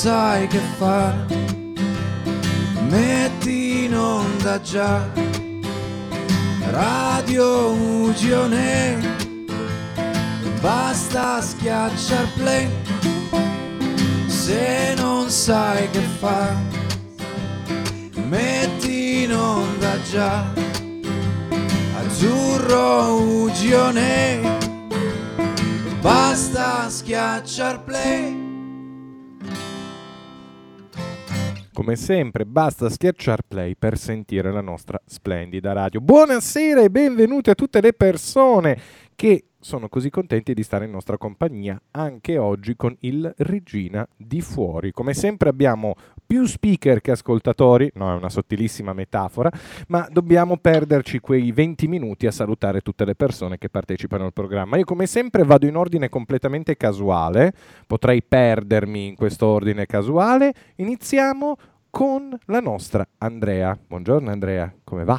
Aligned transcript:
Sai 0.00 0.46
che 0.46 0.60
fare, 0.78 1.26
metti 2.88 3.84
in 3.84 3.94
onda 3.94 4.58
già 4.62 5.06
Radio 6.70 7.72
Ugione, 7.72 8.98
basta 10.62 11.42
schiacciar 11.42 12.26
play. 12.32 12.66
Se 14.26 14.94
non 14.96 15.28
sai 15.28 15.90
che 15.90 16.00
fare, 16.18 16.56
metti 18.26 19.24
in 19.24 19.34
onda 19.34 20.00
già 20.10 20.50
Azzurro 21.98 23.20
Ugione, 23.20 24.40
basta 26.00 26.88
schiacciar 26.88 27.84
play. 27.84 28.29
Come 31.80 31.96
sempre, 31.96 32.44
basta 32.44 32.90
schiacciare 32.90 33.40
play 33.48 33.74
per 33.74 33.96
sentire 33.96 34.52
la 34.52 34.60
nostra 34.60 35.00
splendida 35.06 35.72
radio. 35.72 36.02
Buonasera 36.02 36.82
e 36.82 36.90
benvenute 36.90 37.52
a 37.52 37.54
tutte 37.54 37.80
le 37.80 37.94
persone 37.94 38.78
che 39.14 39.46
sono 39.58 39.88
così 39.88 40.10
contenti 40.10 40.54
di 40.54 40.62
stare 40.62 40.86
in 40.86 40.90
nostra 40.90 41.18
compagnia 41.18 41.80
anche 41.92 42.38
oggi 42.38 42.76
con 42.76 42.96
il 43.00 43.32
Regina 43.38 44.06
di 44.16 44.40
Fuori. 44.40 44.90
Come 44.90 45.14
sempre 45.14 45.48
abbiamo 45.48 45.94
più 46.26 46.46
speaker 46.46 47.00
che 47.00 47.10
ascoltatori, 47.10 47.90
no 47.94 48.10
è 48.12 48.14
una 48.14 48.30
sottilissima 48.30 48.92
metafora, 48.92 49.50
ma 49.88 50.08
dobbiamo 50.10 50.56
perderci 50.56 51.18
quei 51.20 51.50
20 51.50 51.88
minuti 51.88 52.26
a 52.26 52.30
salutare 52.30 52.80
tutte 52.80 53.04
le 53.04 53.14
persone 53.14 53.58
che 53.58 53.68
partecipano 53.68 54.24
al 54.24 54.32
programma. 54.32 54.76
Io 54.76 54.84
come 54.84 55.06
sempre 55.06 55.44
vado 55.44 55.66
in 55.66 55.76
ordine 55.76 56.08
completamente 56.08 56.76
casuale, 56.76 57.52
potrei 57.86 58.22
perdermi 58.22 59.08
in 59.08 59.14
questo 59.14 59.46
ordine 59.46 59.86
casuale. 59.86 60.54
Iniziamo 60.76 61.56
con 61.90 62.38
la 62.46 62.60
nostra 62.60 63.06
Andrea. 63.18 63.78
Buongiorno 63.86 64.30
Andrea, 64.30 64.72
come 64.84 65.04
va? 65.04 65.18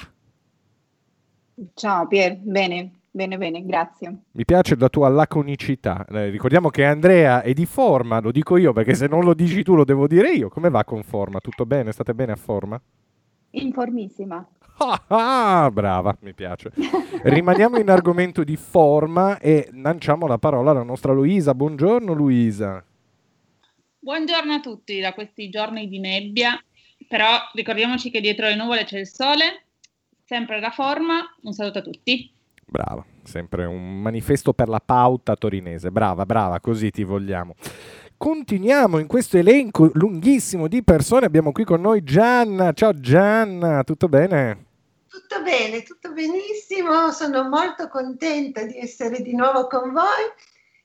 Ciao 1.73 2.07
Pier, 2.07 2.37
bene, 2.37 3.01
Bene, 3.13 3.37
bene, 3.37 3.65
grazie. 3.65 4.21
Mi 4.31 4.45
piace 4.45 4.77
la 4.77 4.87
tua 4.87 5.09
laconicità. 5.09 6.05
Eh, 6.09 6.29
ricordiamo 6.29 6.69
che 6.69 6.85
Andrea 6.85 7.41
è 7.41 7.51
di 7.51 7.65
forma, 7.65 8.21
lo 8.21 8.31
dico 8.31 8.55
io 8.55 8.71
perché 8.71 8.93
se 8.93 9.07
non 9.07 9.25
lo 9.25 9.33
dici 9.33 9.63
tu 9.63 9.75
lo 9.75 9.83
devo 9.83 10.07
dire 10.07 10.31
io. 10.31 10.47
Come 10.47 10.69
va 10.69 10.85
con 10.85 11.03
forma? 11.03 11.41
Tutto 11.41 11.65
bene? 11.65 11.91
State 11.91 12.13
bene 12.13 12.31
a 12.31 12.37
forma? 12.37 12.81
Informissima. 13.49 14.47
Ah, 14.77 15.63
ah, 15.63 15.71
brava, 15.71 16.15
mi 16.21 16.33
piace. 16.33 16.71
Rimaniamo 17.23 17.77
in 17.77 17.89
argomento 17.89 18.45
di 18.45 18.55
forma 18.55 19.37
e 19.39 19.69
lanciamo 19.73 20.25
la 20.25 20.37
parola 20.37 20.71
alla 20.71 20.83
nostra 20.83 21.11
Luisa. 21.11 21.53
Buongiorno 21.53 22.13
Luisa. 22.13 22.81
Buongiorno 24.03 24.53
a 24.53 24.59
tutti 24.61 24.99
da 24.99 25.13
questi 25.13 25.47
giorni 25.49 25.87
di 25.87 25.99
nebbia, 25.99 26.59
però 27.07 27.37
ricordiamoci 27.53 28.09
che 28.09 28.19
dietro 28.19 28.47
le 28.47 28.55
nuvole 28.55 28.83
c'è 28.83 28.97
il 28.97 29.07
sole, 29.07 29.65
sempre 30.25 30.59
la 30.59 30.71
forma. 30.71 31.19
Un 31.43 31.53
saluto 31.53 31.77
a 31.77 31.81
tutti. 31.83 32.33
Brava, 32.65 33.05
sempre 33.21 33.65
un 33.65 34.01
manifesto 34.01 34.53
per 34.53 34.69
la 34.69 34.81
pauta 34.83 35.35
torinese. 35.35 35.91
Brava, 35.91 36.25
brava, 36.25 36.59
così 36.59 36.89
ti 36.89 37.03
vogliamo. 37.03 37.53
Continuiamo 38.17 38.97
in 38.97 39.05
questo 39.05 39.37
elenco 39.37 39.91
lunghissimo 39.93 40.67
di 40.67 40.83
persone. 40.83 41.27
Abbiamo 41.27 41.51
qui 41.51 41.63
con 41.63 41.81
noi 41.81 42.03
Gianna. 42.03 42.73
Ciao 42.73 42.99
Gianna, 42.99 43.83
tutto 43.83 44.07
bene? 44.07 44.65
Tutto 45.07 45.43
bene, 45.43 45.83
tutto 45.83 46.11
benissimo. 46.11 47.11
Sono 47.11 47.47
molto 47.47 47.87
contenta 47.87 48.63
di 48.63 48.79
essere 48.79 49.21
di 49.21 49.35
nuovo 49.35 49.67
con 49.67 49.91
voi. 49.91 50.25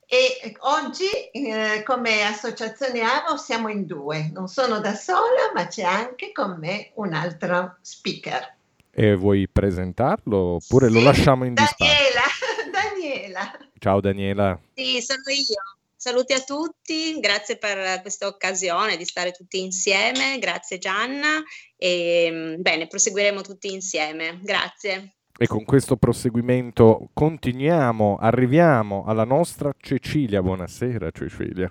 E 0.08 0.54
oggi 0.60 1.10
eh, 1.32 1.82
come 1.84 2.22
associazione 2.22 3.00
AVO 3.00 3.36
siamo 3.36 3.68
in 3.68 3.86
due, 3.86 4.30
non 4.32 4.46
sono 4.46 4.78
da 4.78 4.94
sola, 4.94 5.50
ma 5.52 5.66
c'è 5.66 5.82
anche 5.82 6.30
con 6.30 6.58
me 6.60 6.92
un 6.94 7.12
altro 7.12 7.78
speaker. 7.80 8.54
E 8.92 9.16
vuoi 9.16 9.48
presentarlo 9.48 10.54
oppure 10.54 10.86
sì, 10.86 10.94
lo 10.94 11.00
lasciamo 11.00 11.44
in 11.44 11.54
disparte? 11.54 11.84
Daniela, 11.84 12.22
Daniela. 12.70 13.58
Ciao 13.78 14.00
Daniela. 14.00 14.60
Sì, 14.74 15.02
sono 15.02 15.22
io. 15.26 15.76
Saluti 15.96 16.34
a 16.34 16.40
tutti, 16.40 17.18
grazie 17.18 17.58
per 17.58 18.00
questa 18.00 18.28
occasione 18.28 18.96
di 18.96 19.04
stare 19.04 19.32
tutti 19.32 19.60
insieme, 19.60 20.38
grazie 20.38 20.78
Gianna 20.78 21.42
e 21.76 22.28
mm, 22.30 22.60
bene, 22.60 22.86
proseguiremo 22.86 23.40
tutti 23.40 23.72
insieme. 23.72 24.38
Grazie. 24.40 25.15
E 25.38 25.46
con 25.46 25.66
questo 25.66 25.98
proseguimento 25.98 27.10
continuiamo, 27.12 28.16
arriviamo 28.16 29.04
alla 29.04 29.24
nostra 29.24 29.70
Cecilia. 29.76 30.40
Buonasera 30.40 31.10
Cecilia. 31.10 31.70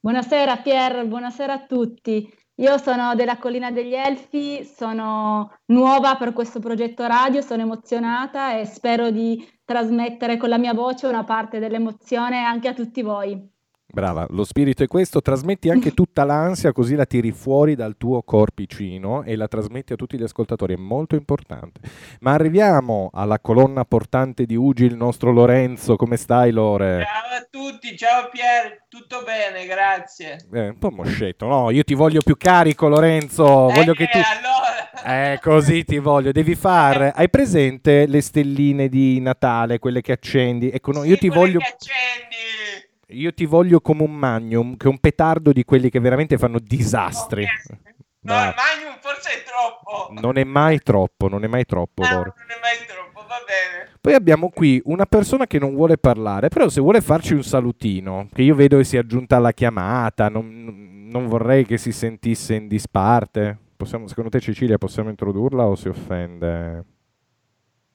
Buonasera 0.00 0.56
Pier, 0.56 1.06
buonasera 1.06 1.52
a 1.52 1.64
tutti. 1.64 2.28
Io 2.56 2.76
sono 2.78 3.14
della 3.14 3.38
Collina 3.38 3.70
degli 3.70 3.94
Elfi, 3.94 4.64
sono 4.64 5.58
nuova 5.66 6.16
per 6.16 6.32
questo 6.32 6.58
progetto 6.58 7.06
radio, 7.06 7.40
sono 7.40 7.62
emozionata 7.62 8.58
e 8.58 8.64
spero 8.64 9.10
di 9.10 9.46
trasmettere 9.64 10.36
con 10.36 10.48
la 10.48 10.58
mia 10.58 10.74
voce 10.74 11.06
una 11.06 11.22
parte 11.22 11.60
dell'emozione 11.60 12.42
anche 12.42 12.66
a 12.66 12.74
tutti 12.74 13.00
voi. 13.00 13.48
Brava, 13.88 14.26
lo 14.30 14.44
spirito 14.44 14.82
è 14.82 14.88
questo, 14.88 15.22
trasmetti 15.22 15.70
anche 15.70 15.92
tutta 15.94 16.24
l'ansia 16.24 16.72
così 16.72 16.96
la 16.96 17.06
tiri 17.06 17.30
fuori 17.30 17.76
dal 17.76 17.96
tuo 17.96 18.20
corpicino 18.22 19.22
e 19.22 19.36
la 19.36 19.46
trasmetti 19.46 19.92
a 19.92 19.96
tutti 19.96 20.18
gli 20.18 20.24
ascoltatori, 20.24 20.74
è 20.74 20.76
molto 20.76 21.14
importante. 21.14 21.80
Ma 22.20 22.32
arriviamo 22.32 23.10
alla 23.12 23.38
colonna 23.38 23.84
portante 23.84 24.44
di 24.44 24.56
Ugi, 24.56 24.84
il 24.84 24.96
nostro 24.96 25.30
Lorenzo, 25.30 25.96
come 25.96 26.16
stai 26.16 26.50
Lore? 26.50 27.06
Ciao 27.06 27.38
a 27.38 27.46
tutti, 27.48 27.96
ciao 27.96 28.28
Pier, 28.28 28.84
tutto 28.88 29.22
bene, 29.24 29.66
grazie. 29.66 30.44
Eh, 30.52 30.68
un 30.68 30.78
po' 30.78 30.90
moscetto, 30.90 31.46
no, 31.46 31.70
io 31.70 31.84
ti 31.84 31.94
voglio 31.94 32.20
più 32.22 32.36
carico 32.36 32.88
Lorenzo, 32.88 33.44
voglio 33.44 33.92
eh, 33.92 33.96
che 33.96 34.08
tu... 34.08 34.18
allora... 34.18 35.32
Eh, 35.32 35.38
così 35.40 35.84
ti 35.84 35.98
voglio, 35.98 36.32
devi 36.32 36.56
fare... 36.56 37.12
Hai 37.14 37.30
presente 37.30 38.06
le 38.06 38.20
stelline 38.20 38.88
di 38.88 39.20
Natale, 39.20 39.78
quelle 39.78 40.00
che 40.00 40.10
accendi? 40.10 40.70
Ecco, 40.70 40.90
no, 40.90 41.02
sì, 41.02 41.08
io 41.08 41.16
ti 41.16 41.28
voglio... 41.28 41.60
che 41.60 41.66
accendi 41.66 42.65
io 43.08 43.32
ti 43.32 43.44
voglio 43.44 43.80
come 43.80 44.02
un 44.02 44.14
magnum, 44.14 44.76
che 44.76 44.86
è 44.86 44.90
un 44.90 44.98
petardo 44.98 45.52
di 45.52 45.64
quelli 45.64 45.90
che 45.90 46.00
veramente 46.00 46.38
fanno 46.38 46.58
disastri. 46.58 47.44
Okay. 47.44 47.94
No, 48.20 48.34
il 48.42 48.54
magnum 48.56 48.98
forse 49.00 49.30
è 49.30 49.42
troppo. 49.44 50.20
Non 50.20 50.36
è 50.38 50.44
mai 50.44 50.80
troppo, 50.80 51.28
non 51.28 51.44
è 51.44 51.46
mai 51.46 51.64
troppo. 51.64 52.02
No, 52.02 52.08
non 52.08 52.22
è 52.24 52.60
mai 52.60 52.86
troppo, 52.86 53.26
va 53.26 53.38
bene. 53.46 53.90
Poi 54.00 54.14
abbiamo 54.14 54.50
qui 54.50 54.80
una 54.84 55.06
persona 55.06 55.46
che 55.46 55.58
non 55.58 55.74
vuole 55.74 55.98
parlare, 55.98 56.48
però 56.48 56.68
se 56.68 56.80
vuole 56.80 57.00
farci 57.00 57.34
un 57.34 57.44
salutino, 57.44 58.28
che 58.32 58.42
io 58.42 58.54
vedo 58.54 58.78
che 58.78 58.84
si 58.84 58.96
è 58.96 59.00
aggiunta 59.00 59.36
alla 59.36 59.52
chiamata, 59.52 60.28
non, 60.28 61.08
non 61.08 61.26
vorrei 61.28 61.64
che 61.64 61.78
si 61.78 61.92
sentisse 61.92 62.54
in 62.54 62.66
disparte. 62.66 63.58
Possiamo, 63.76 64.08
secondo 64.08 64.30
te 64.30 64.40
Cecilia 64.40 64.78
possiamo 64.78 65.10
introdurla 65.10 65.66
o 65.66 65.74
si 65.76 65.88
offende? 65.88 66.84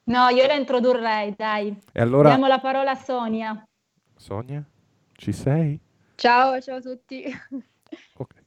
No, 0.03 0.27
io 0.29 0.45
la 0.45 0.53
introdurrei, 0.53 1.33
dai. 1.35 1.75
E 1.91 2.01
allora... 2.01 2.29
Diamo 2.29 2.47
la 2.47 2.59
parola 2.59 2.91
a 2.91 2.95
Sonia. 2.95 3.63
Sonia? 4.15 4.63
Ci 5.21 5.33
sei? 5.33 5.79
Ciao, 6.15 6.59
ciao 6.59 6.77
a 6.77 6.81
tutti. 6.81 7.23
Okay. 8.15 8.41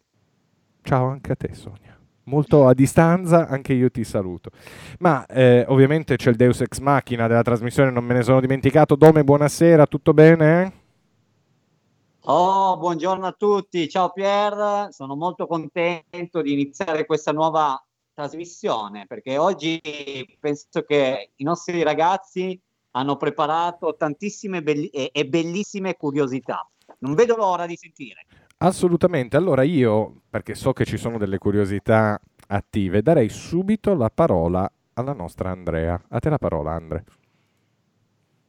Ciao 0.83 1.09
anche 1.09 1.33
a 1.33 1.37
te 1.37 1.53
Sonia. 1.53 1.97
Molto 2.25 2.67
a 2.67 2.73
distanza, 2.73 3.47
anche 3.47 3.75
io 3.75 3.91
ti 3.91 4.03
saluto. 4.05 4.51
Ma 5.01 5.27
eh, 5.27 5.67
ovviamente 5.69 6.17
c'è 6.17 6.31
il 6.31 6.37
Deus 6.37 6.63
Ex 6.63 6.79
Machina 6.79 7.29
della 7.29 7.43
trasmissione, 7.43 7.91
non 7.91 8.05
me 8.05 8.15
ne 8.15 8.23
sono 8.23 8.41
dimenticato. 8.41 8.97
Dome, 8.97 9.23
buonasera, 9.23 9.87
tutto 9.87 10.15
bene? 10.15 10.73
Oh, 12.23 12.79
buongiorno 12.79 13.27
a 13.27 13.33
tutti, 13.33 13.89
ciao 13.89 14.11
Pier, 14.11 14.89
sono 14.91 15.15
molto 15.15 15.47
contento 15.47 16.41
di 16.41 16.53
iniziare 16.55 17.05
questa 17.05 17.33
nuova 17.33 17.81
trasmissione 18.15 19.07
perché 19.07 19.37
oggi 19.37 19.81
penso 20.41 20.83
che 20.83 21.33
i 21.37 21.45
nostri 21.45 21.83
ragazzi 21.83 22.59
hanno 22.97 23.17
preparato 23.17 23.97
tantissime 23.97 24.63
belli- 24.63 24.89
e 24.89 25.27
bellissime 25.27 25.97
curiosità. 25.97 26.69
Non 26.99 27.15
vedo 27.15 27.37
l'ora 27.37 27.67
di 27.67 27.77
sentire. 27.77 28.27
Assolutamente. 28.59 29.37
Allora 29.37 29.63
io, 29.63 30.23
perché 30.31 30.55
so 30.55 30.73
che 30.73 30.85
ci 30.85 30.97
sono 30.97 31.19
delle 31.19 31.39
curiosità 31.39 32.21
attive, 32.49 33.03
darei 33.03 33.29
subito 33.29 33.95
la 33.95 34.11
parola 34.11 34.71
alla 34.95 35.13
nostra 35.13 35.51
Andrea. 35.51 36.01
A 36.09 36.19
te 36.21 36.29
la 36.29 36.39
parola, 36.39 36.73
Andre. 36.73 37.05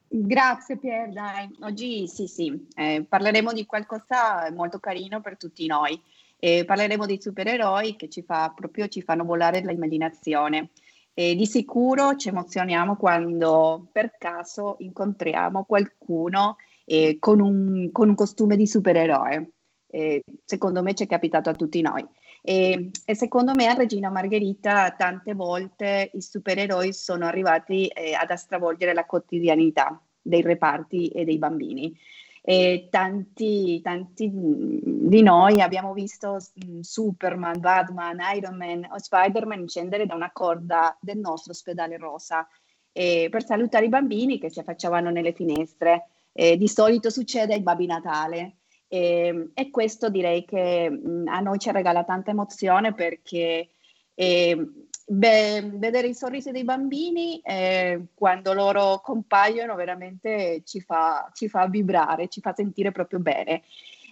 Grazie 0.07 0.77
Pier, 0.77 1.09
dai. 1.11 1.49
Oggi 1.61 2.07
sì, 2.07 2.27
sì, 2.27 2.67
eh, 2.75 3.05
parleremo 3.07 3.51
di 3.51 3.65
qualcosa 3.65 4.49
molto 4.53 4.79
carino 4.79 5.19
per 5.21 5.37
tutti 5.37 5.65
noi. 5.65 5.99
Eh, 6.37 6.63
parleremo 6.65 7.05
dei 7.05 7.19
supereroi 7.19 7.95
che 7.95 8.07
ci, 8.07 8.21
fa, 8.21 8.53
proprio, 8.55 8.87
ci 8.87 9.01
fanno 9.01 9.25
volare 9.25 9.61
l'immaginazione. 9.61 10.69
E 11.17 11.33
di 11.33 11.45
sicuro 11.45 12.17
ci 12.17 12.27
emozioniamo 12.27 12.97
quando 12.97 13.87
per 13.89 14.17
caso 14.17 14.75
incontriamo 14.79 15.63
qualcuno 15.63 16.57
eh, 16.83 17.15
con, 17.19 17.39
un, 17.39 17.89
con, 17.93 18.09
un, 18.09 18.15
costume 18.15 18.57
di 18.57 18.67
supereroe. 18.67 19.51
Eh, 19.87 20.21
secondo 20.43 20.83
me 20.83 20.93
ci 20.93 21.05
è 21.05 21.07
capitato 21.07 21.49
a 21.49 21.53
tutti 21.53 21.79
noi. 21.79 22.05
E, 22.41 22.91
e, 23.05 23.15
secondo 23.15 23.53
me 23.55 23.67
a 23.67 23.73
Regina 23.73 24.09
Margherita 24.09 24.91
tante 24.91 25.33
volte 25.33 26.11
i 26.13 26.21
supereroi 26.21 26.91
sono 26.91 27.25
arrivati 27.25 27.87
eh, 27.87 28.13
ad 28.13 28.33
stravolgere 28.33 28.93
la 28.93 29.05
quotidianità 29.05 29.97
dei 30.21 30.41
reparti 30.41 31.07
e 31.07 31.23
dei 31.23 31.37
bambini. 31.37 31.97
E 32.47 32.89
tanti, 32.91 33.81
tanti 33.81 34.29
di 34.31 35.23
noi 35.23 35.61
abbiamo 35.61 35.93
visto 35.93 36.37
mm, 36.63 36.81
Superman, 36.81 37.59
Batman, 37.59 38.19
Iron 38.35 38.55
Man 38.55 38.87
o 38.91 38.99
Spider-Man 38.99 39.67
scendere 39.67 40.05
da 40.05 40.13
una 40.13 40.29
corda 40.31 40.95
del 41.01 41.17
nostro 41.17 41.53
ospedale 41.53 41.97
rosa 41.97 42.47
eh, 42.91 43.29
per 43.31 43.43
salutare 43.43 43.85
i 43.85 43.89
bambini 43.89 44.37
che 44.37 44.51
si 44.51 44.59
affacciavano 44.59 45.09
nelle 45.09 45.33
finestre. 45.33 46.05
Eh, 46.33 46.55
di 46.55 46.67
solito 46.67 47.09
succede 47.09 47.55
ai 47.55 47.63
Babbi 47.63 47.87
Natale. 47.87 48.57
Eh, 48.87 49.49
e 49.55 49.69
questo 49.71 50.09
direi 50.09 50.45
che 50.45 50.87
mm, 50.87 51.27
a 51.27 51.39
noi 51.39 51.57
ci 51.57 51.71
regala 51.71 52.03
tanta 52.03 52.29
emozione 52.29 52.93
perché 52.93 53.69
eh, 54.13 54.69
beh, 55.05 55.71
vedere 55.75 56.07
i 56.07 56.13
sorrisi 56.15 56.51
dei 56.51 56.63
bambini 56.63 57.39
eh, 57.41 58.05
quando 58.13 58.53
loro 58.53 58.99
compaiono 59.03 59.75
veramente 59.75 60.61
ci 60.65 60.81
fa, 60.81 61.29
ci 61.33 61.47
fa, 61.47 61.67
vibrare, 61.67 62.27
ci 62.27 62.41
fa 62.41 62.53
sentire 62.53 62.91
proprio 62.91 63.19
bene. 63.19 63.63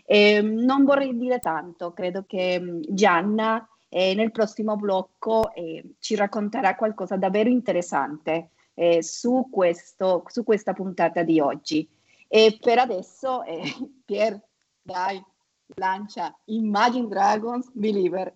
Eh, 0.05 0.41
non 0.41 0.83
vorrei 0.83 1.17
dire 1.17 1.39
tanto, 1.39 1.93
credo 1.93 2.25
che 2.27 2.59
mm, 2.59 2.81
Gianna 2.89 3.67
eh, 3.89 4.13
nel 4.15 4.31
prossimo 4.31 4.75
blocco 4.75 5.53
eh, 5.53 5.95
ci 5.99 6.15
racconterà 6.15 6.75
qualcosa 6.75 7.15
davvero 7.15 7.49
interessante 7.49 8.49
eh, 8.73 9.01
su, 9.03 9.47
questo, 9.51 10.23
su 10.27 10.43
questa 10.43 10.73
puntata 10.73 11.23
di 11.23 11.39
oggi. 11.39 11.87
E 12.27 12.57
per 12.59 12.79
adesso, 12.79 13.43
eh, 13.43 13.61
Pier, 14.05 14.39
dai, 14.81 15.23
lancia 15.75 16.35
Imagine 16.45 17.07
Dragons 17.07 17.69
Believer. 17.71 18.33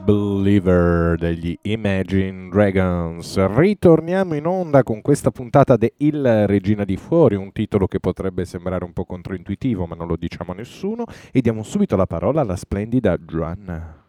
Believer 0.00 1.16
degli 1.16 1.56
Imagine 1.62 2.48
Dragons. 2.48 3.36
Ritorniamo 3.54 4.34
in 4.34 4.46
onda 4.46 4.82
con 4.82 5.00
questa 5.00 5.30
puntata 5.30 5.76
di 5.76 5.92
Il 5.98 6.46
Regina 6.46 6.84
di 6.84 6.96
Fuori, 6.96 7.34
un 7.34 7.52
titolo 7.52 7.86
che 7.86 8.00
potrebbe 8.00 8.44
sembrare 8.44 8.84
un 8.84 8.92
po' 8.92 9.04
controintuitivo, 9.04 9.86
ma 9.86 9.94
non 9.94 10.06
lo 10.06 10.16
diciamo 10.16 10.52
a 10.52 10.54
nessuno, 10.54 11.04
e 11.32 11.40
diamo 11.40 11.62
subito 11.62 11.96
la 11.96 12.06
parola 12.06 12.40
alla 12.40 12.56
splendida 12.56 13.16
Gianna. 13.24 14.04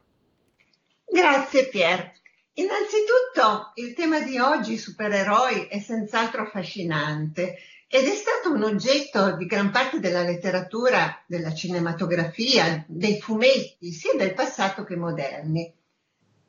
Grazie 1.05 1.67
Pier. 1.67 2.11
Innanzitutto 2.53 3.71
il 3.75 3.93
tema 3.93 4.21
di 4.21 4.37
oggi, 4.37 4.77
supereroi, 4.77 5.67
è 5.69 5.79
senz'altro 5.79 6.43
affascinante 6.43 7.57
ed 7.95 8.07
è 8.07 8.15
stato 8.15 8.51
un 8.51 8.63
oggetto 8.63 9.35
di 9.35 9.45
gran 9.45 9.69
parte 9.69 9.99
della 9.99 10.23
letteratura, 10.23 11.23
della 11.27 11.53
cinematografia, 11.53 12.83
dei 12.87 13.21
fumetti, 13.21 13.91
sia 13.91 14.15
del 14.17 14.33
passato 14.33 14.83
che 14.83 14.95
moderni. 14.95 15.71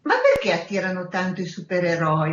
Ma 0.04 0.14
perché 0.22 0.54
attirano 0.54 1.06
tanto 1.08 1.42
i 1.42 1.46
supereroi? 1.46 2.32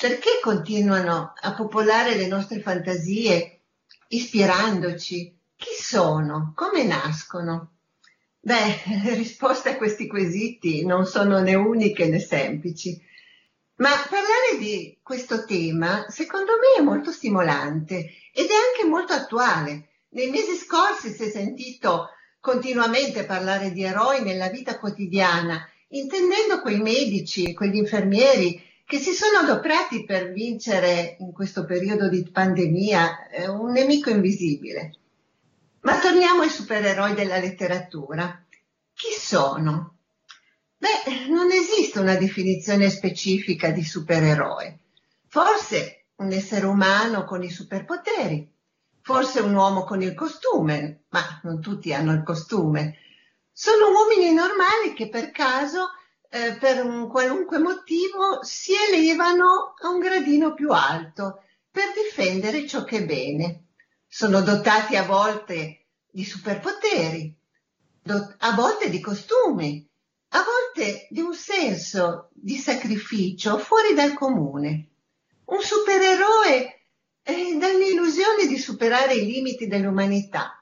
Perché 0.00 0.38
continuano 0.40 1.32
a 1.34 1.52
popolare 1.52 2.14
le 2.14 2.28
nostre 2.28 2.60
fantasie, 2.60 3.62
ispirandoci? 4.06 5.36
Chi 5.56 5.74
sono? 5.76 6.52
Come 6.54 6.84
nascono? 6.84 7.72
Beh, 8.38 8.82
le 9.02 9.14
risposte 9.14 9.70
a 9.70 9.76
questi 9.76 10.06
quesiti 10.06 10.86
non 10.86 11.06
sono 11.06 11.40
né 11.40 11.56
uniche 11.56 12.06
né 12.06 12.20
semplici. 12.20 13.02
Ma 13.76 13.90
parlare 14.08 14.58
di 14.58 14.98
questo 15.02 15.44
tema, 15.44 16.06
secondo 16.08 16.52
me, 16.52 16.80
è 16.80 16.84
molto 16.84 17.10
stimolante 17.10 17.96
ed 18.32 18.46
è 18.46 18.54
anche 18.54 18.88
molto 18.88 19.12
attuale. 19.12 19.88
Nei 20.10 20.30
mesi 20.30 20.54
scorsi 20.56 21.12
si 21.12 21.24
è 21.24 21.30
sentito 21.30 22.08
continuamente 22.38 23.24
parlare 23.24 23.72
di 23.72 23.82
eroi 23.82 24.22
nella 24.22 24.48
vita 24.48 24.78
quotidiana 24.78 25.68
intendendo 25.94 26.60
quei 26.60 26.80
medici 26.80 27.44
e 27.44 27.54
quegli 27.54 27.76
infermieri 27.76 28.62
che 28.84 28.98
si 28.98 29.12
sono 29.12 29.38
adoperati 29.38 30.04
per 30.04 30.32
vincere 30.32 31.16
in 31.20 31.32
questo 31.32 31.64
periodo 31.64 32.08
di 32.08 32.28
pandemia 32.30 33.28
eh, 33.28 33.48
un 33.48 33.72
nemico 33.72 34.10
invisibile. 34.10 34.98
Ma 35.80 35.98
torniamo 35.98 36.42
ai 36.42 36.50
supereroi 36.50 37.14
della 37.14 37.38
letteratura. 37.38 38.44
Chi 38.92 39.12
sono? 39.18 39.93
Beh, 40.84 41.28
non 41.28 41.50
esiste 41.50 41.98
una 41.98 42.16
definizione 42.16 42.90
specifica 42.90 43.70
di 43.70 43.82
supereroe. 43.82 44.80
Forse 45.26 46.08
un 46.16 46.30
essere 46.30 46.66
umano 46.66 47.24
con 47.24 47.42
i 47.42 47.48
superpoteri, 47.48 48.52
forse 49.00 49.40
un 49.40 49.54
uomo 49.54 49.84
con 49.84 50.02
il 50.02 50.12
costume, 50.12 51.04
ma 51.08 51.40
non 51.44 51.62
tutti 51.62 51.94
hanno 51.94 52.12
il 52.12 52.22
costume, 52.22 52.98
sono 53.50 53.92
uomini 53.92 54.34
normali 54.34 54.92
che 54.94 55.08
per 55.08 55.30
caso, 55.30 55.88
eh, 56.28 56.58
per 56.60 56.84
un 56.84 57.08
qualunque 57.08 57.56
motivo, 57.56 58.42
si 58.42 58.72
elevano 58.74 59.72
a 59.82 59.88
un 59.88 60.00
gradino 60.00 60.52
più 60.52 60.70
alto 60.70 61.44
per 61.70 61.94
difendere 61.94 62.66
ciò 62.66 62.84
che 62.84 62.98
è 62.98 63.04
bene. 63.06 63.68
Sono 64.06 64.42
dotati 64.42 64.96
a 64.96 65.04
volte 65.04 65.86
di 66.10 66.26
superpoteri, 66.26 67.34
a 68.40 68.54
volte 68.54 68.90
di 68.90 69.00
costumi, 69.00 69.88
a 70.34 70.42
volte 70.42 71.06
di 71.10 71.20
un 71.20 71.32
senso 71.32 72.30
di 72.32 72.56
sacrificio 72.56 73.56
fuori 73.58 73.94
dal 73.94 74.14
comune. 74.14 74.88
Un 75.46 75.60
supereroe 75.60 76.86
eh, 77.22 77.56
dà 77.56 77.68
l'illusione 77.68 78.46
di 78.46 78.58
superare 78.58 79.14
i 79.14 79.26
limiti 79.26 79.68
dell'umanità. 79.68 80.60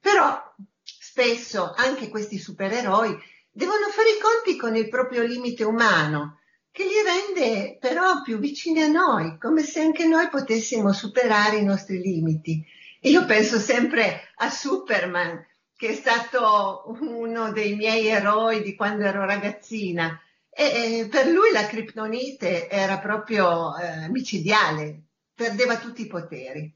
Però 0.00 0.42
spesso 0.82 1.72
anche 1.76 2.08
questi 2.08 2.38
supereroi 2.38 3.14
devono 3.50 3.88
fare 3.90 4.10
i 4.10 4.20
conti 4.20 4.58
con 4.58 4.74
il 4.74 4.88
proprio 4.88 5.22
limite 5.22 5.64
umano, 5.64 6.40
che 6.70 6.84
li 6.84 7.02
rende 7.04 7.76
però 7.78 8.22
più 8.22 8.38
vicini 8.38 8.82
a 8.82 8.88
noi, 8.88 9.38
come 9.38 9.62
se 9.62 9.80
anche 9.80 10.06
noi 10.06 10.28
potessimo 10.30 10.92
superare 10.92 11.58
i 11.58 11.64
nostri 11.64 12.00
limiti. 12.00 12.64
Io 13.02 13.26
penso 13.26 13.58
sempre 13.58 14.32
a 14.36 14.48
Superman, 14.48 15.44
che 15.76 15.88
è 15.88 15.94
stato 15.94 16.84
uno 17.00 17.52
dei 17.52 17.74
miei 17.74 18.06
eroi 18.06 18.62
di 18.62 18.74
quando 18.74 19.04
ero 19.04 19.24
ragazzina. 19.24 20.20
E 20.50 21.08
per 21.10 21.26
lui 21.26 21.50
la 21.50 21.66
criptonite 21.66 22.68
era 22.68 22.98
proprio 22.98 23.76
eh, 23.76 24.08
micidiale, 24.08 25.02
perdeva 25.34 25.78
tutti 25.78 26.02
i 26.02 26.06
poteri. 26.06 26.72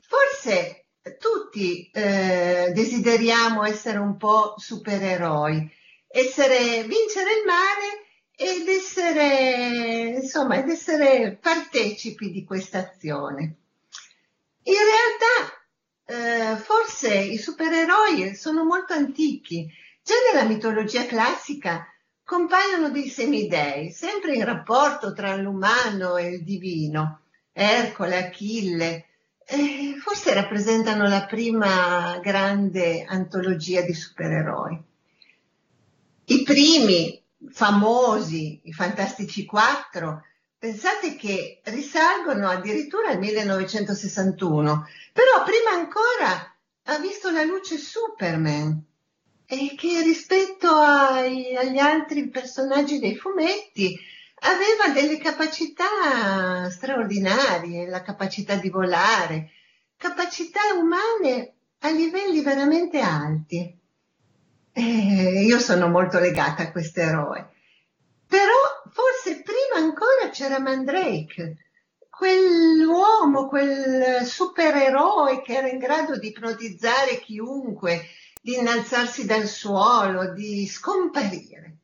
Forse 0.00 0.86
tutti 1.18 1.90
eh, 1.90 2.70
desideriamo 2.72 3.64
essere 3.64 3.98
un 3.98 4.16
po' 4.16 4.54
supereroi, 4.56 5.70
essere, 6.08 6.84
vincere 6.84 7.30
il 7.32 7.44
male 7.44 8.02
ed 8.34 8.68
essere, 8.68 10.20
insomma, 10.22 10.56
ed 10.56 10.68
essere 10.68 11.38
partecipi 11.40 12.30
di 12.30 12.44
questa 12.44 12.78
azione. 12.78 13.56
In 14.62 14.74
realtà, 14.74 15.61
eh, 16.04 16.56
forse 16.56 17.14
i 17.16 17.38
supereroi 17.38 18.34
sono 18.34 18.64
molto 18.64 18.92
antichi. 18.92 19.70
Già 20.02 20.14
nella 20.32 20.48
mitologia 20.48 21.06
classica 21.06 21.86
compaiono 22.24 22.90
dei 22.90 23.08
semidei, 23.08 23.90
sempre 23.90 24.34
in 24.34 24.44
rapporto 24.44 25.12
tra 25.12 25.36
l'umano 25.36 26.16
e 26.16 26.28
il 26.28 26.44
divino. 26.44 27.20
Ercole, 27.52 28.16
Achille, 28.16 29.06
eh, 29.44 29.94
forse 29.98 30.32
rappresentano 30.32 31.06
la 31.06 31.26
prima 31.26 32.18
grande 32.22 33.04
antologia 33.06 33.82
di 33.82 33.92
supereroi. 33.92 34.82
I 36.24 36.42
primi 36.42 37.22
famosi, 37.50 38.60
i 38.64 38.72
Fantastici 38.72 39.44
Quattro, 39.44 40.22
pensate 40.62 41.16
che 41.16 41.60
risalgono 41.64 42.48
addirittura 42.48 43.08
al 43.08 43.18
1961, 43.18 44.86
però 45.12 45.42
prima 45.42 45.70
ancora 45.72 46.54
ha 46.84 46.98
visto 46.98 47.32
la 47.32 47.42
luce 47.42 47.76
Superman 47.78 48.80
e 49.44 49.74
che 49.76 50.02
rispetto 50.02 50.68
ai, 50.68 51.56
agli 51.56 51.78
altri 51.78 52.28
personaggi 52.28 53.00
dei 53.00 53.16
fumetti 53.16 53.98
aveva 54.42 54.94
delle 54.94 55.18
capacità 55.18 56.70
straordinarie, 56.70 57.88
la 57.88 58.02
capacità 58.02 58.54
di 58.54 58.70
volare, 58.70 59.50
capacità 59.96 60.60
umane 60.76 61.54
a 61.80 61.90
livelli 61.90 62.40
veramente 62.40 63.00
alti. 63.00 63.78
Eh, 64.74 65.42
io 65.44 65.58
sono 65.58 65.88
molto 65.88 66.20
legata 66.20 66.62
a 66.62 66.70
questo 66.70 67.00
eroe. 67.00 67.51
Però 68.32 68.88
forse 68.90 69.42
prima 69.42 69.84
ancora 69.86 70.30
c'era 70.30 70.58
Mandrake, 70.58 71.66
quell'uomo, 72.08 73.46
quel 73.46 74.24
supereroe 74.24 75.42
che 75.42 75.52
era 75.52 75.68
in 75.68 75.76
grado 75.76 76.16
di 76.16 76.28
ipnotizzare 76.28 77.20
chiunque, 77.20 78.06
di 78.40 78.54
innalzarsi 78.54 79.26
dal 79.26 79.46
suolo, 79.46 80.32
di 80.32 80.66
scomparire. 80.66 81.76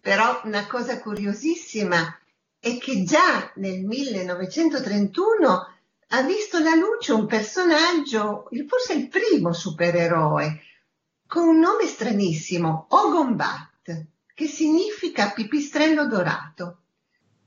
Però 0.00 0.40
una 0.44 0.66
cosa 0.66 0.98
curiosissima 0.98 2.18
è 2.58 2.78
che 2.78 3.02
già 3.02 3.52
nel 3.56 3.84
1931 3.84 5.74
ha 6.08 6.22
visto 6.22 6.58
la 6.58 6.74
luce 6.74 7.12
un 7.12 7.26
personaggio, 7.26 8.48
forse 8.66 8.94
il 8.94 9.08
primo 9.08 9.52
supereroe, 9.52 10.62
con 11.26 11.48
un 11.48 11.58
nome 11.58 11.86
stranissimo, 11.86 12.86
Ogombat, 12.88 14.06
che 14.34 14.46
significa 14.46 15.30
pipistrello 15.30 16.06
dorato. 16.06 16.78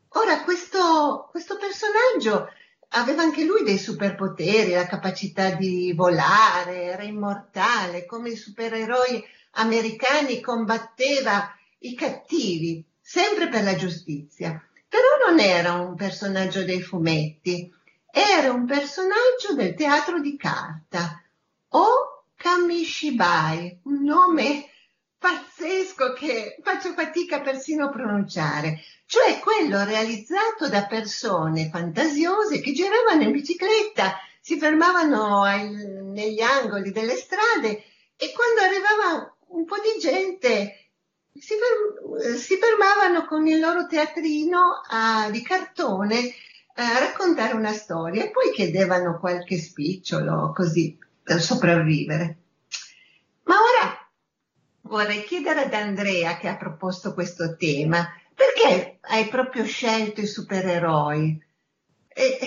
Ora, 0.10 0.44
questo, 0.44 1.28
questo 1.32 1.58
personaggio 1.58 2.50
aveva 2.90 3.22
anche 3.22 3.44
lui 3.44 3.64
dei 3.64 3.78
superpoteri, 3.78 4.72
la 4.72 4.88
capacità 4.88 5.52
di 5.52 5.94
volare, 5.94 6.84
era 6.84 7.04
immortale, 7.04 8.06
come 8.06 8.30
i 8.30 8.38
supereroi 8.38 9.24
americani 9.52 10.40
combatteva 10.40 11.54
i 11.80 11.96
cattivi, 11.96 12.84
sempre 13.02 13.50
per 13.50 13.64
la 13.64 13.76
giustizia. 13.76 14.62
Però 14.88 15.30
non 15.30 15.40
era 15.40 15.74
un 15.74 15.96
personaggio 15.96 16.64
dei 16.64 16.82
fumetti, 16.82 17.74
era 18.12 18.52
un 18.52 18.66
personaggio 18.66 19.54
del 19.56 19.76
teatro 19.76 20.22
di 20.22 20.38
carta, 20.38 21.22
o 21.70 22.24
Kamishibai, 22.36 23.80
un 23.84 24.04
nome 24.04 24.70
pazzesco 25.26 26.14
che 26.14 26.58
faccio 26.62 26.94
fatica 26.94 27.42
persino 27.42 27.86
a 27.86 27.90
pronunciare, 27.90 28.82
cioè 29.08 29.40
quello 29.40 29.84
realizzato 29.84 30.70
da 30.70 30.86
persone 30.86 31.70
fantasiose 31.72 32.60
che 32.60 32.74
giravano 32.74 33.24
in 33.24 33.32
bicicletta, 33.32 34.20
si 34.40 34.60
fermavano 34.60 35.42
ai, 35.42 35.68
negli 35.68 36.42
angoli 36.42 36.92
delle 36.92 37.16
strade 37.16 37.84
e 38.16 38.34
quando 38.36 38.62
arrivava 38.62 39.36
un 39.48 39.66
po' 39.66 39.78
di 39.78 40.00
gente 40.00 40.92
si, 41.34 41.56
ferm- 41.56 42.36
si 42.36 42.58
fermavano 42.58 43.26
con 43.26 43.48
il 43.48 43.60
loro 43.60 43.88
teatrino 43.88 44.84
a, 44.88 45.28
di 45.32 45.42
cartone 45.42 46.34
a 46.76 47.00
raccontare 47.00 47.56
una 47.56 47.74
storia 47.74 48.26
e 48.26 48.30
poi 48.30 48.52
chiedevano 48.54 49.18
qualche 49.20 49.58
spicciolo 49.58 50.52
così 50.54 50.96
per 51.24 51.42
sopravvivere. 51.42 52.45
Vorrei 54.88 55.24
chiedere 55.24 55.64
ad 55.64 55.74
Andrea 55.74 56.38
che 56.38 56.48
ha 56.48 56.58
proposto 56.58 57.16
questo 57.16 57.56
tema, 57.56 58.08
perché 58.36 59.00
hai 59.02 59.28
proprio 59.30 59.66
scelto 59.66 60.22
i 60.22 60.28
supereroi? 60.28 61.44
E 62.08 62.38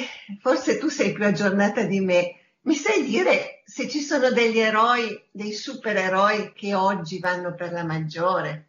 forse 0.41 0.79
tu 0.79 0.89
sei 0.89 1.13
più 1.13 1.25
aggiornata 1.25 1.83
di 1.83 1.99
me. 1.99 2.37
Mi 2.61 2.77
sai 2.77 3.03
dire 3.05 3.63
se 3.65 3.89
ci 3.89 4.01
sono 4.01 4.31
degli 4.31 4.59
eroi, 4.59 5.21
dei 5.33 5.53
supereroi 5.53 6.53
che 6.53 6.75
oggi 6.75 7.19
vanno 7.19 7.55
per 7.55 7.73
la 7.73 7.85
maggiore? 7.85 8.68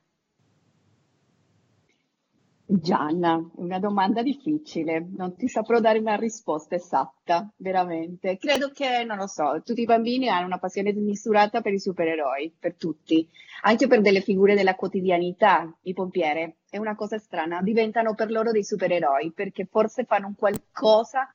Gianna, 2.71 3.43
una 3.55 3.79
domanda 3.79 4.21
difficile, 4.21 5.03
non 5.17 5.35
ti 5.35 5.47
saprò 5.47 5.79
dare 5.79 5.97
una 5.97 6.13
risposta 6.13 6.75
esatta, 6.75 7.51
veramente. 7.57 8.37
Credo 8.37 8.69
che, 8.69 9.03
non 9.05 9.17
lo 9.17 9.25
so, 9.25 9.59
tutti 9.65 9.81
i 9.81 9.85
bambini 9.85 10.29
hanno 10.29 10.45
una 10.45 10.59
passione 10.59 10.93
smisurata 10.93 11.61
per 11.61 11.73
i 11.73 11.79
supereroi, 11.79 12.53
per 12.59 12.75
tutti, 12.75 13.27
anche 13.63 13.87
per 13.87 14.01
delle 14.01 14.21
figure 14.21 14.53
della 14.53 14.75
quotidianità, 14.75 15.75
i 15.81 15.93
pompieri. 15.93 16.57
È 16.69 16.77
una 16.77 16.95
cosa 16.95 17.17
strana, 17.17 17.59
diventano 17.63 18.13
per 18.13 18.29
loro 18.29 18.51
dei 18.51 18.63
supereroi 18.63 19.31
perché 19.31 19.65
forse 19.65 20.03
fanno 20.03 20.27
un 20.27 20.35
qualcosa 20.35 21.27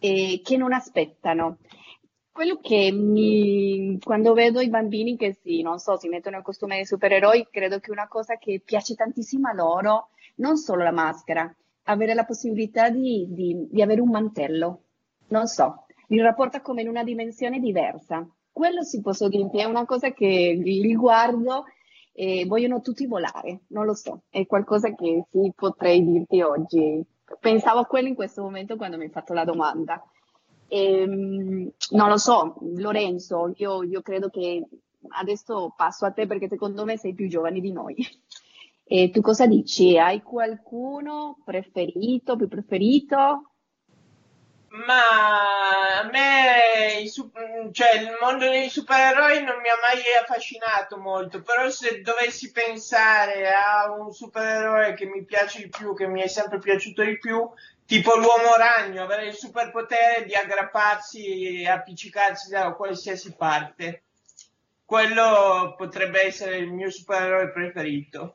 eh, 0.00 0.40
che 0.42 0.56
non 0.56 0.72
aspettano. 0.72 1.58
Quello 2.32 2.58
che 2.60 2.90
mi, 2.90 3.96
quando 4.02 4.32
vedo 4.32 4.60
i 4.60 4.68
bambini 4.68 5.16
che 5.16 5.38
sì, 5.40 5.62
non 5.62 5.78
so, 5.78 5.96
si 5.96 6.08
mettono 6.08 6.38
il 6.38 6.42
costume 6.42 6.74
dei 6.74 6.86
supereroi, 6.86 7.46
credo 7.48 7.78
che 7.78 7.92
una 7.92 8.08
cosa 8.08 8.38
che 8.38 8.60
piace 8.64 8.96
tantissimo 8.96 9.48
a 9.48 9.54
loro 9.54 10.08
non 10.40 10.56
solo 10.56 10.82
la 10.82 10.90
maschera, 10.90 11.54
avere 11.84 12.14
la 12.14 12.24
possibilità 12.24 12.90
di, 12.90 13.26
di, 13.28 13.68
di 13.70 13.82
avere 13.82 14.00
un 14.00 14.10
mantello, 14.10 14.82
non 15.28 15.46
so, 15.46 15.84
li 16.08 16.20
rapporta 16.20 16.60
come 16.60 16.82
in 16.82 16.88
una 16.88 17.04
dimensione 17.04 17.60
diversa. 17.60 18.26
Quello 18.52 18.82
si 18.82 19.00
posso 19.00 19.28
dire, 19.28 19.48
è 19.50 19.64
una 19.64 19.84
cosa 19.84 20.12
che 20.12 20.60
li 20.62 20.94
guardo 20.94 21.64
e 22.12 22.44
vogliono 22.46 22.80
tutti 22.80 23.06
volare, 23.06 23.62
non 23.68 23.84
lo 23.84 23.94
so, 23.94 24.22
è 24.28 24.44
qualcosa 24.46 24.94
che 24.94 25.24
sì 25.30 25.52
potrei 25.54 26.04
dirti 26.04 26.42
oggi. 26.42 27.04
Pensavo 27.38 27.78
a 27.80 27.86
quello 27.86 28.08
in 28.08 28.14
questo 28.14 28.42
momento 28.42 28.76
quando 28.76 28.96
mi 28.96 29.04
hai 29.04 29.10
fatto 29.10 29.32
la 29.32 29.44
domanda. 29.44 30.02
E, 30.66 31.02
ehm, 31.02 31.70
non 31.90 32.08
lo 32.08 32.16
so, 32.16 32.56
Lorenzo, 32.76 33.52
io, 33.56 33.82
io 33.84 34.02
credo 34.02 34.28
che 34.28 34.66
adesso 35.08 35.72
passo 35.76 36.04
a 36.04 36.10
te 36.10 36.26
perché 36.26 36.48
secondo 36.48 36.84
me 36.84 36.96
sei 36.96 37.14
più 37.14 37.28
giovane 37.28 37.60
di 37.60 37.72
noi. 37.72 37.96
E 38.92 39.10
tu 39.12 39.20
cosa 39.20 39.46
dici? 39.46 39.96
Hai 39.96 40.20
qualcuno 40.20 41.40
preferito, 41.44 42.34
più 42.34 42.48
preferito? 42.48 43.52
Ma 44.70 46.00
a 46.00 46.10
me 46.10 46.98
il, 47.00 47.08
cioè, 47.70 48.00
il 48.00 48.16
mondo 48.20 48.50
dei 48.50 48.68
supereroi 48.68 49.44
non 49.44 49.60
mi 49.60 49.68
ha 49.68 49.78
mai 49.80 50.00
affascinato 50.20 50.98
molto, 50.98 51.40
però 51.40 51.70
se 51.70 52.00
dovessi 52.00 52.50
pensare 52.50 53.48
a 53.48 53.92
un 53.92 54.10
supereroe 54.10 54.94
che 54.94 55.06
mi 55.06 55.24
piace 55.24 55.62
di 55.62 55.68
più, 55.68 55.94
che 55.94 56.08
mi 56.08 56.22
è 56.22 56.26
sempre 56.26 56.58
piaciuto 56.58 57.04
di 57.04 57.16
più, 57.16 57.48
tipo 57.86 58.16
l'uomo 58.16 58.56
ragno, 58.56 59.04
avere 59.04 59.26
il 59.26 59.34
superpotere 59.34 60.24
di 60.24 60.34
aggrapparsi 60.34 61.62
e 61.62 61.68
appiccicarsi 61.68 62.50
da 62.50 62.72
qualsiasi 62.72 63.36
parte. 63.36 64.02
Quello 64.84 65.76
potrebbe 65.76 66.26
essere 66.26 66.56
il 66.56 66.72
mio 66.72 66.90
supereroe 66.90 67.52
preferito. 67.52 68.34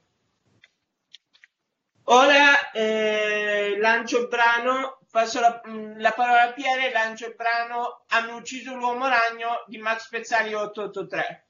Ora 2.08 2.72
eh, 2.72 3.78
lancio 3.80 4.20
il 4.20 4.28
brano, 4.28 5.00
passo 5.10 5.40
la, 5.40 5.62
mm, 5.68 6.00
la, 6.00 6.12
parola 6.12 6.44
a 6.44 6.54
Piere 6.54 6.90
e 6.90 6.92
lancio 6.92 7.28
il 7.28 7.36
brano 7.36 8.04
Hanno 8.10 8.36
ucciso 8.36 8.76
l'uomo 8.76 9.08
ragno 9.08 9.64
di 9.68 9.78
Max 9.78 10.10
Pezzali 10.10 10.54
883 10.54 11.45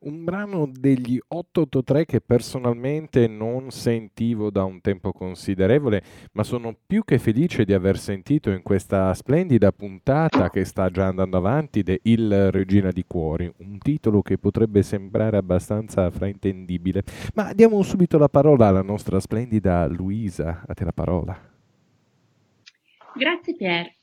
un 0.00 0.24
brano 0.24 0.70
degli 0.70 1.18
883 1.26 2.04
che 2.04 2.20
personalmente 2.20 3.26
non 3.26 3.70
sentivo 3.70 4.50
da 4.50 4.64
un 4.64 4.80
tempo 4.80 5.12
considerevole, 5.12 6.02
ma 6.32 6.42
sono 6.42 6.76
più 6.86 7.04
che 7.04 7.18
felice 7.18 7.64
di 7.64 7.72
aver 7.72 7.98
sentito 7.98 8.50
in 8.50 8.62
questa 8.62 9.12
splendida 9.14 9.72
puntata 9.72 10.50
che 10.50 10.64
sta 10.64 10.90
già 10.90 11.06
andando 11.06 11.36
avanti 11.36 11.82
de 11.82 12.00
Il 12.02 12.50
Regina 12.50 12.90
di 12.90 13.04
Cuori, 13.06 13.52
un 13.58 13.78
titolo 13.78 14.22
che 14.22 14.38
potrebbe 14.38 14.82
sembrare 14.82 15.36
abbastanza 15.36 16.10
fraintendibile. 16.10 17.02
Ma 17.34 17.52
diamo 17.52 17.82
subito 17.82 18.18
la 18.18 18.28
parola 18.28 18.68
alla 18.68 18.82
nostra 18.82 19.20
splendida 19.20 19.86
Luisa, 19.86 20.62
a 20.66 20.74
te 20.74 20.84
la 20.84 20.92
parola. 20.92 21.36
Grazie 23.14 23.54
Pier. 23.54 23.95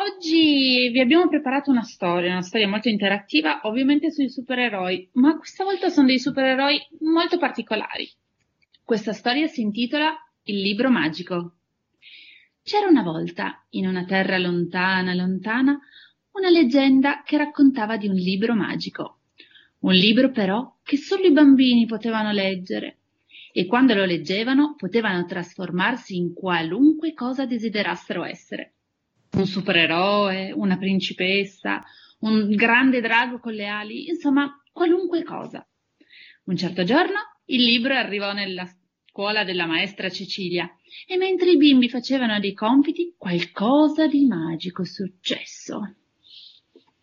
Oggi 0.00 0.88
vi 0.88 0.98
abbiamo 0.98 1.28
preparato 1.28 1.70
una 1.70 1.82
storia, 1.82 2.30
una 2.30 2.40
storia 2.40 2.66
molto 2.66 2.88
interattiva, 2.88 3.60
ovviamente 3.64 4.10
sui 4.10 4.30
supereroi, 4.30 5.10
ma 5.14 5.36
questa 5.36 5.62
volta 5.62 5.90
sono 5.90 6.06
dei 6.06 6.18
supereroi 6.18 6.80
molto 7.00 7.36
particolari. 7.36 8.10
Questa 8.82 9.12
storia 9.12 9.46
si 9.46 9.60
intitola 9.60 10.16
Il 10.44 10.58
libro 10.62 10.88
magico. 10.88 11.56
C'era 12.62 12.86
una 12.86 13.02
volta, 13.02 13.62
in 13.70 13.86
una 13.86 14.06
terra 14.06 14.38
lontana, 14.38 15.12
lontana, 15.12 15.78
una 16.32 16.48
leggenda 16.48 17.22
che 17.22 17.36
raccontava 17.36 17.98
di 17.98 18.08
un 18.08 18.14
libro 18.14 18.54
magico. 18.54 19.18
Un 19.80 19.92
libro 19.92 20.30
però 20.30 20.78
che 20.82 20.96
solo 20.96 21.26
i 21.26 21.32
bambini 21.32 21.84
potevano 21.84 22.32
leggere 22.32 23.00
e 23.52 23.66
quando 23.66 23.92
lo 23.92 24.06
leggevano 24.06 24.76
potevano 24.76 25.26
trasformarsi 25.26 26.16
in 26.16 26.32
qualunque 26.32 27.12
cosa 27.12 27.44
desiderassero 27.44 28.24
essere 28.24 28.76
un 29.32 29.46
supereroe, 29.46 30.52
una 30.52 30.76
principessa, 30.76 31.82
un 32.20 32.50
grande 32.54 33.00
drago 33.00 33.38
con 33.38 33.52
le 33.52 33.66
ali, 33.66 34.08
insomma, 34.08 34.60
qualunque 34.72 35.22
cosa. 35.22 35.66
Un 36.44 36.56
certo 36.56 36.84
giorno 36.84 37.18
il 37.46 37.62
libro 37.62 37.94
arrivò 37.94 38.32
nella 38.32 38.68
scuola 39.10 39.44
della 39.44 39.66
maestra 39.66 40.08
Cecilia 40.08 40.70
e 41.06 41.16
mentre 41.16 41.50
i 41.50 41.56
bimbi 41.56 41.88
facevano 41.88 42.38
dei 42.38 42.54
compiti, 42.54 43.14
qualcosa 43.18 44.06
di 44.06 44.26
magico 44.26 44.84
successo. 44.84 45.96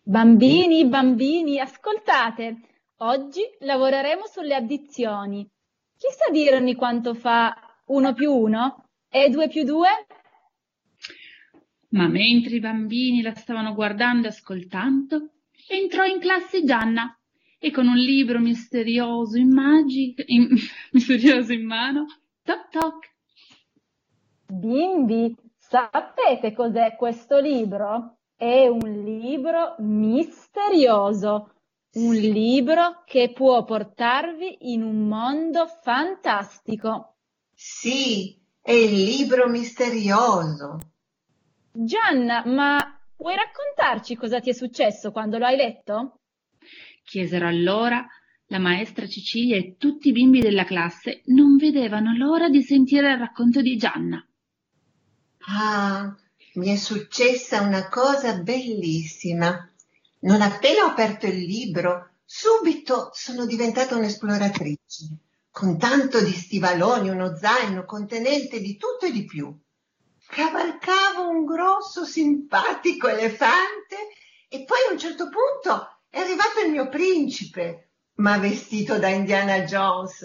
Bambini, 0.02 0.86
bambini, 0.86 1.60
ascoltate. 1.60 2.60
Oggi 2.98 3.42
lavoreremo 3.60 4.26
sulle 4.26 4.54
addizioni. 4.54 5.46
Chi 5.96 6.06
sa 6.16 6.30
dirmi 6.30 6.74
quanto 6.74 7.14
fa 7.14 7.54
uno 7.86 8.14
più 8.14 8.32
uno? 8.32 8.86
E 9.10 9.28
due 9.28 9.48
più 9.48 9.64
due? 9.64 9.88
Ma 11.90 12.06
mentre 12.06 12.56
i 12.56 12.60
bambini 12.60 13.22
la 13.22 13.34
stavano 13.34 13.72
guardando 13.74 14.26
e 14.26 14.30
ascoltando, 14.30 15.30
entrò 15.68 16.04
in 16.04 16.20
classe 16.20 16.62
Gianna 16.64 17.18
e 17.58 17.70
con 17.70 17.88
un 17.88 17.96
libro 17.96 18.38
misterioso 18.38 19.38
in, 19.38 19.50
magica, 19.52 20.22
in, 20.26 20.48
misterioso 20.92 21.52
in 21.52 21.66
mano, 21.66 22.06
toc 22.42 22.68
toc. 22.68 23.16
Bimbi, 24.46 25.34
sapete 25.56 26.52
cos'è 26.52 26.94
questo 26.96 27.38
libro? 27.38 28.18
È 28.36 28.66
un 28.66 29.02
libro 29.02 29.74
misterioso, 29.78 31.52
un 31.94 32.14
libro 32.14 33.02
che 33.04 33.32
può 33.32 33.64
portarvi 33.64 34.72
in 34.72 34.82
un 34.82 35.08
mondo 35.08 35.66
fantastico. 35.82 37.16
Sì, 37.52 38.40
è 38.60 38.72
il 38.72 38.92
libro 38.92 39.48
misterioso. 39.48 40.78
Gianna, 41.70 42.44
ma 42.46 43.00
puoi 43.16 43.34
raccontarci 43.36 44.16
cosa 44.16 44.40
ti 44.40 44.50
è 44.50 44.52
successo 44.52 45.12
quando 45.12 45.38
lo 45.38 45.46
hai 45.46 45.56
letto? 45.56 46.20
Chiesero 47.04 47.46
allora 47.46 48.06
la 48.46 48.58
maestra 48.58 49.06
Cecilia 49.06 49.56
e 49.56 49.76
tutti 49.76 50.08
i 50.08 50.12
bimbi 50.12 50.40
della 50.40 50.64
classe 50.64 51.22
non 51.26 51.56
vedevano 51.56 52.16
l'ora 52.16 52.48
di 52.48 52.62
sentire 52.62 53.12
il 53.12 53.18
racconto 53.18 53.60
di 53.60 53.76
Gianna. 53.76 54.26
Ah, 55.50 56.16
mi 56.54 56.68
è 56.68 56.76
successa 56.76 57.60
una 57.60 57.88
cosa 57.88 58.38
bellissima. 58.38 59.70
Non 60.20 60.40
appena 60.40 60.84
ho 60.84 60.88
aperto 60.88 61.26
il 61.26 61.38
libro, 61.38 62.10
subito 62.24 63.10
sono 63.12 63.46
diventata 63.46 63.96
un'esploratrice, 63.96 65.18
con 65.50 65.78
tanto 65.78 66.22
di 66.22 66.32
stivaloni, 66.32 67.08
uno 67.08 67.36
zaino 67.36 67.84
contenente 67.84 68.60
di 68.60 68.76
tutto 68.76 69.06
e 69.06 69.12
di 69.12 69.24
più. 69.24 69.56
Cavalcavo 70.28 71.28
un 71.28 71.44
grosso, 71.46 72.04
simpatico 72.04 73.08
elefante 73.08 73.96
e 74.48 74.64
poi 74.64 74.78
a 74.88 74.92
un 74.92 74.98
certo 74.98 75.28
punto 75.28 76.00
è 76.10 76.20
arrivato 76.20 76.60
il 76.64 76.70
mio 76.70 76.88
principe, 76.88 77.88
ma 78.16 78.38
vestito 78.38 78.98
da 78.98 79.08
Indiana 79.08 79.62
Jones, 79.62 80.22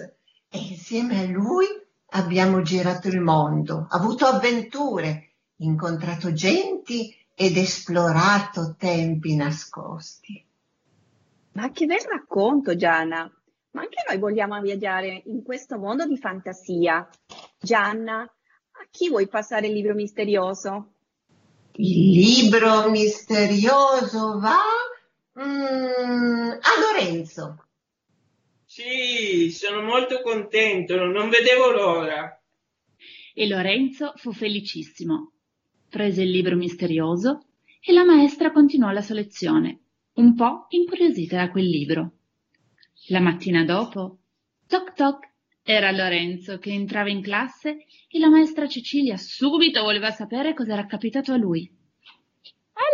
e 0.48 0.58
insieme 0.58 1.20
a 1.20 1.26
lui 1.26 1.66
abbiamo 2.10 2.60
girato 2.62 3.08
il 3.08 3.20
mondo, 3.20 3.86
avuto 3.90 4.26
avventure, 4.26 5.32
incontrato 5.56 6.32
genti 6.32 7.16
ed 7.34 7.56
esplorato 7.56 8.76
tempi 8.78 9.34
nascosti. 9.36 10.44
Ma 11.52 11.70
che 11.70 11.86
bel 11.86 12.00
racconto, 12.00 12.76
Gianna! 12.76 13.30
Ma 13.70 13.80
anche 13.80 14.04
noi 14.06 14.18
vogliamo 14.18 14.60
viaggiare 14.60 15.22
in 15.26 15.42
questo 15.42 15.78
mondo 15.78 16.06
di 16.06 16.16
fantasia. 16.16 17.08
Gianna, 17.58 18.28
a 18.84 18.88
chi 18.90 19.08
vuoi 19.08 19.26
passare 19.28 19.68
il 19.68 19.72
libro 19.72 19.94
misterioso? 19.94 20.92
Il 21.76 22.10
libro 22.10 22.90
misterioso 22.90 24.38
va 24.38 24.58
mm, 25.40 26.50
a 26.50 26.70
Lorenzo. 26.80 27.64
Sì, 28.66 29.50
sono 29.50 29.82
molto 29.82 30.20
contento, 30.20 30.96
non 30.96 31.30
vedevo 31.30 31.70
l'ora. 31.70 32.40
E 33.32 33.48
Lorenzo 33.48 34.12
fu 34.16 34.32
felicissimo. 34.32 35.32
Prese 35.88 36.22
il 36.22 36.30
libro 36.30 36.56
misterioso 36.56 37.46
e 37.80 37.92
la 37.92 38.04
maestra 38.04 38.52
continuò 38.52 38.90
la 38.90 39.02
sua 39.02 39.14
lezione, 39.14 39.80
un 40.14 40.34
po' 40.34 40.66
incuriosita 40.68 41.36
da 41.36 41.50
quel 41.50 41.68
libro. 41.68 42.12
La 43.08 43.20
mattina 43.20 43.64
dopo, 43.64 44.18
toc 44.66 44.92
toc, 44.92 45.33
era 45.66 45.90
Lorenzo 45.90 46.58
che 46.58 46.70
entrava 46.70 47.08
in 47.08 47.22
classe 47.22 47.86
e 48.08 48.18
la 48.18 48.28
maestra 48.28 48.68
Cecilia 48.68 49.16
subito 49.16 49.82
voleva 49.82 50.10
sapere 50.10 50.52
cosa 50.52 50.74
era 50.74 50.84
capitato 50.84 51.32
a 51.32 51.36
lui. 51.36 51.68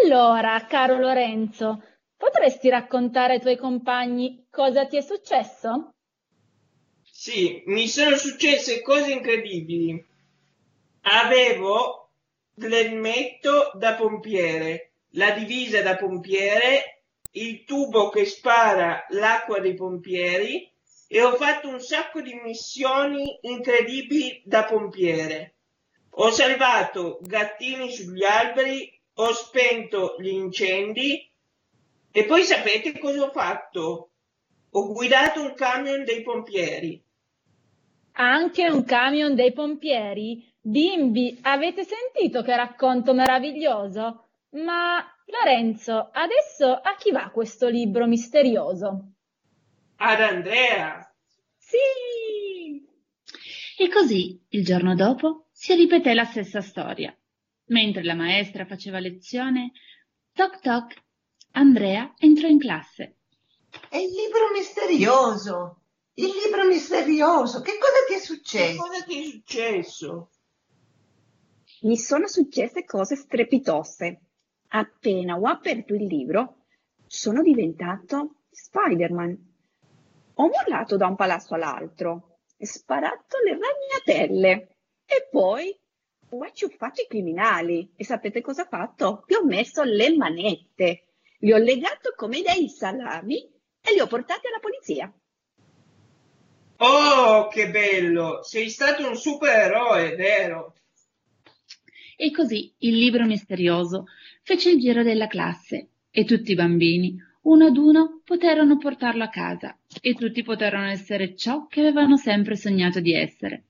Allora, 0.03 0.65
caro 0.67 0.97
Lorenzo, 0.97 1.83
potresti 2.17 2.69
raccontare 2.69 3.35
ai 3.35 3.41
tuoi 3.41 3.57
compagni 3.57 4.47
cosa 4.51 4.87
ti 4.87 4.97
è 4.97 5.01
successo? 5.01 5.95
Sì, 7.03 7.65
mi 7.67 7.89
sono 7.89 8.17
successe 8.17 8.83
cose 8.83 9.13
incredibili. 9.13 10.07
Avevo 11.03 12.13
l'elmetto 12.55 13.73
da 13.75 13.95
pompiere, 13.95 14.93
la 15.15 15.33
divisa 15.33 15.83
da 15.83 15.97
pompiere, 15.97 17.03
il 17.33 17.65
tubo 17.65 18.11
che 18.11 18.25
spara 18.25 19.07
l'acqua 19.09 19.59
dei 19.59 19.75
pompieri 19.75 20.70
e 21.13 21.21
ho 21.25 21.35
fatto 21.35 21.69
un 21.69 21.81
sacco 21.81 22.21
di 22.21 22.35
missioni 22.35 23.37
incredibili 23.41 24.43
da 24.45 24.63
pompiere. 24.63 25.57
Ho 26.11 26.31
salvato 26.31 27.19
gattini 27.21 27.91
sugli 27.91 28.23
alberi, 28.23 28.89
ho 29.15 29.33
spento 29.33 30.15
gli 30.21 30.29
incendi 30.29 31.29
e 32.13 32.25
poi 32.27 32.45
sapete 32.45 32.97
cosa 32.97 33.25
ho 33.25 33.31
fatto? 33.33 34.13
Ho 34.71 34.93
guidato 34.93 35.43
un 35.43 35.55
camion 35.55 36.05
dei 36.05 36.23
pompieri. 36.23 37.05
Anche 38.13 38.71
un 38.71 38.85
camion 38.85 39.35
dei 39.35 39.53
pompieri? 39.53 40.49
Bimbi, 40.61 41.41
avete 41.43 41.83
sentito 41.83 42.43
che 42.43 42.55
racconto 42.55 43.15
meraviglioso? 43.15 44.29
Ma 44.51 45.05
Lorenzo, 45.27 46.11
adesso 46.13 46.71
a 46.71 46.95
chi 46.97 47.11
va 47.11 47.31
questo 47.31 47.69
libro 47.69 48.07
misterioso? 48.07 49.15
Ad 50.03 50.21
Andrea. 50.21 51.15
Sì! 51.59 52.87
E 53.77 53.89
così, 53.91 54.41
il 54.49 54.65
giorno 54.65 54.95
dopo, 54.95 55.49
si 55.53 55.75
ripeté 55.75 56.15
la 56.15 56.25
stessa 56.25 56.61
storia. 56.63 57.15
Mentre 57.67 58.03
la 58.03 58.15
maestra 58.15 58.65
faceva 58.65 58.99
lezione, 58.99 59.73
toc 60.33 60.61
toc, 60.61 60.95
Andrea 61.53 62.15
entrò 62.17 62.49
in 62.49 62.59
classe. 62.59 63.17
È 63.89 63.97
il 63.97 64.11
libro 64.11 64.51
misterioso. 64.55 65.83
Il 66.15 66.31
libro 66.45 66.67
misterioso. 66.67 67.61
Che 67.61 67.73
cosa 67.79 68.05
ti 68.09 68.15
è 68.15 68.17
Che 68.17 68.23
successo? 68.23 68.83
cosa 68.83 69.05
ti 69.05 69.21
è 69.21 69.25
successo? 69.31 70.31
Mi 71.83 71.97
sono 71.97 72.27
successe 72.27 72.85
cose 72.85 73.17
strepitose. 73.17 74.21
Appena 74.69 75.37
ho 75.37 75.47
aperto 75.47 75.95
il 75.95 76.05
libro, 76.07 76.65
sono 77.07 77.43
diventato 77.43 78.43
Spider-Man. 78.51 79.49
Ho 80.41 80.49
mollato 80.49 80.97
da 80.97 81.07
un 81.07 81.17
palazzo 81.17 81.55
all'altro 81.55 82.39
e 82.57 82.65
sparato 82.65 83.37
le 83.45 83.59
ragnatele. 83.59 84.77
E 85.05 85.29
poi 85.31 85.79
ho 86.31 86.43
acciuffato 86.43 87.03
i 87.03 87.07
criminali. 87.07 87.93
E 87.95 88.05
sapete 88.05 88.41
cosa 88.41 88.63
ho 88.63 88.67
fatto? 88.67 89.25
Gli 89.27 89.35
ho 89.35 89.45
messo 89.45 89.83
le 89.83 90.17
manette. 90.17 91.09
Li 91.41 91.53
ho 91.53 91.59
legato 91.59 92.15
come 92.17 92.41
dei 92.41 92.71
salami 92.71 93.37
e 93.83 93.93
li 93.93 94.01
ho 94.01 94.07
portati 94.07 94.47
alla 94.47 94.61
polizia. 94.61 95.13
Oh, 96.79 97.49
che 97.49 97.69
bello! 97.69 98.43
Sei 98.43 98.71
stato 98.71 99.07
un 99.07 99.17
supereroe, 99.17 100.17
vero? 100.17 100.75
E 102.17 102.31
così 102.31 102.75
il 102.79 102.97
libro 102.97 103.27
misterioso 103.27 104.07
fece 104.43 104.71
il 104.71 104.81
giro 104.81 105.03
della 105.03 105.27
classe 105.27 105.91
e 106.11 106.25
tutti 106.25 106.53
i 106.53 106.55
bambini, 106.55 107.19
uno 107.43 107.67
ad 107.67 107.77
uno, 107.77 108.21
poterono 108.25 108.77
portarlo 108.77 109.25
a 109.25 109.29
casa 109.29 109.79
e 110.01 110.15
tutti 110.15 110.43
poterono 110.43 110.89
essere 110.89 111.35
ciò 111.35 111.67
che 111.67 111.81
avevano 111.81 112.17
sempre 112.17 112.57
sognato 112.57 113.01
di 113.01 113.15
essere. 113.15 113.65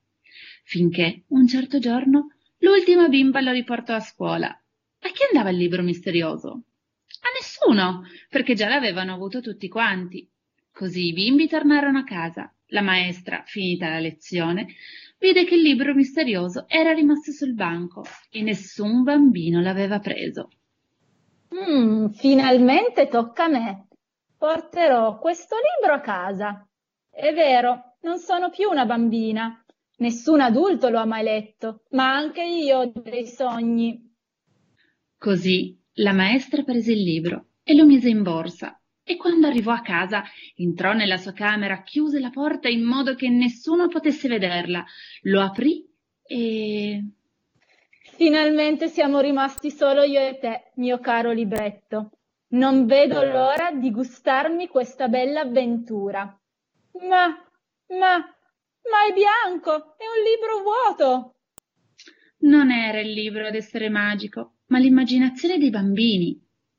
Finché, 0.64 1.24
un 1.28 1.46
certo 1.46 1.78
giorno, 1.78 2.34
l'ultima 2.58 3.08
bimba 3.08 3.40
lo 3.40 3.52
riportò 3.52 3.94
a 3.94 4.00
scuola. 4.00 4.48
A 4.48 5.08
chi 5.08 5.22
andava 5.32 5.50
il 5.50 5.56
libro 5.56 5.82
misterioso? 5.82 6.48
A 6.48 7.28
nessuno, 7.38 8.02
perché 8.28 8.54
già 8.54 8.68
l'avevano 8.68 9.14
avuto 9.14 9.40
tutti 9.40 9.68
quanti. 9.68 10.28
Così 10.72 11.06
i 11.08 11.12
bimbi 11.12 11.48
tornarono 11.48 11.98
a 11.98 12.04
casa. 12.04 12.52
La 12.72 12.82
maestra, 12.82 13.42
finita 13.46 13.88
la 13.88 13.98
lezione, 13.98 14.66
vide 15.18 15.44
che 15.44 15.56
il 15.56 15.62
libro 15.62 15.92
misterioso 15.94 16.66
era 16.68 16.92
rimasto 16.92 17.32
sul 17.32 17.54
banco 17.54 18.04
e 18.30 18.42
nessun 18.42 19.02
bambino 19.02 19.60
l'aveva 19.60 19.98
preso. 19.98 20.50
Mm, 21.54 22.08
finalmente 22.08 23.08
tocca 23.08 23.44
a 23.44 23.48
me. 23.48 23.88
Porterò 24.36 25.18
questo 25.18 25.56
libro 25.56 25.94
a 25.94 26.00
casa. 26.00 26.68
È 27.10 27.32
vero, 27.32 27.96
non 28.02 28.18
sono 28.18 28.50
più 28.50 28.68
una 28.68 28.86
bambina. 28.86 29.64
Nessun 29.98 30.40
adulto 30.40 30.88
lo 30.88 30.98
ha 30.98 31.04
mai 31.04 31.22
letto, 31.22 31.82
ma 31.90 32.14
anche 32.14 32.42
io 32.42 32.78
ho 32.78 32.92
dei 32.94 33.26
sogni. 33.26 34.14
Così 35.18 35.78
la 35.94 36.12
maestra 36.12 36.62
prese 36.62 36.92
il 36.92 37.02
libro 37.02 37.48
e 37.62 37.74
lo 37.74 37.84
mise 37.84 38.08
in 38.08 38.22
borsa 38.22 38.80
e 39.10 39.16
quando 39.16 39.48
arrivò 39.48 39.72
a 39.72 39.80
casa 39.80 40.22
entrò 40.54 40.92
nella 40.92 41.16
sua 41.16 41.32
camera, 41.32 41.82
chiuse 41.82 42.20
la 42.20 42.30
porta 42.30 42.68
in 42.68 42.84
modo 42.84 43.16
che 43.16 43.28
nessuno 43.28 43.88
potesse 43.88 44.28
vederla, 44.28 44.84
lo 45.22 45.42
aprì 45.42 45.84
e... 46.22 47.04
Finalmente 48.20 48.88
siamo 48.88 49.18
rimasti 49.20 49.70
solo 49.70 50.02
io 50.02 50.20
e 50.20 50.36
te, 50.38 50.72
mio 50.74 50.98
caro 50.98 51.32
libretto. 51.32 52.10
Non 52.48 52.84
vedo 52.84 53.24
l'ora 53.24 53.70
di 53.72 53.90
gustarmi 53.90 54.68
questa 54.68 55.08
bella 55.08 55.40
avventura. 55.40 56.20
Ma, 57.00 57.28
ma, 57.28 58.18
ma 58.18 58.98
è 59.08 59.14
bianco, 59.14 59.96
è 59.96 60.04
un 60.04 60.22
libro 60.22 60.62
vuoto. 60.62 61.36
Non 62.40 62.70
era 62.70 63.00
il 63.00 63.10
libro 63.10 63.46
ad 63.46 63.54
essere 63.54 63.88
magico, 63.88 64.56
ma 64.66 64.78
l'immaginazione 64.78 65.56
dei 65.56 65.70
bambini. 65.70 66.38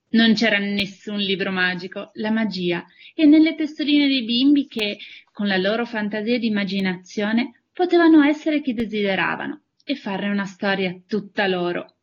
Non 0.09 0.35
c'era 0.35 0.59
nessun 0.59 1.17
libro 1.17 1.49
magico, 1.49 2.11
la 2.13 2.29
magia 2.29 2.85
è 3.15 3.25
nelle 3.25 3.55
testoline 3.55 4.07
dei 4.07 4.25
bimbi 4.25 4.67
che, 4.67 4.99
con 5.31 5.47
la 5.47 5.57
loro 5.57 5.87
fantasia 5.87 6.35
ed 6.35 6.43
immaginazione, 6.43 7.63
potevano 7.73 8.21
essere 8.21 8.61
chi 8.61 8.75
desideravano 8.75 9.60
e 9.85 9.95
farne 9.95 10.29
una 10.29 10.45
storia 10.45 10.95
tutta 11.07 11.47
loro. 11.47 11.95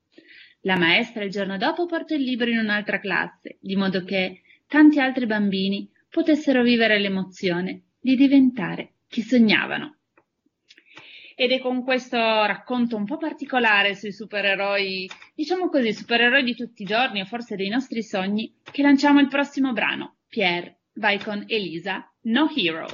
La 0.63 0.77
maestra 0.77 1.25
il 1.25 1.31
giorno 1.31 1.57
dopo 1.57 1.87
portò 1.87 2.15
il 2.15 2.23
libro 2.23 2.51
in 2.51 2.59
un'altra 2.59 2.99
classe, 2.99 3.59
di 3.61 3.77
modo 3.77 4.05
che 4.05 4.43
tanti 4.67 5.01
altri 5.01 5.27
bambini 5.27 5.89
potessero 6.11 6.63
vivere 6.63 6.99
l'emozione 6.99 7.83
di 8.01 8.17
diventare 8.17 8.95
chi 9.09 9.23
sognavano. 9.23 9.97
Ed 11.35 11.53
è 11.53 11.61
con 11.61 11.85
questo 11.85 12.17
racconto 12.17 12.97
un 12.97 13.05
po' 13.05 13.17
particolare 13.17 13.95
sui 13.95 14.13
supereroi, 14.13 15.09
diciamo 15.35 15.69
così, 15.69 15.93
supereroi 15.93 16.43
di 16.43 16.57
tutti 16.57 16.83
i 16.83 16.87
giorni 16.87 17.21
o 17.21 17.27
forse 17.27 17.55
dei 17.55 17.69
nostri 17.69 18.03
sogni, 18.03 18.53
che 18.69 18.83
lanciamo 18.83 19.21
il 19.21 19.29
prossimo 19.29 19.73
brano. 19.73 20.17
Pierre, 20.29 20.81
vai 20.95 21.21
con 21.21 21.45
Elisa, 21.47 22.13
No 22.23 22.51
Hero. 22.55 22.87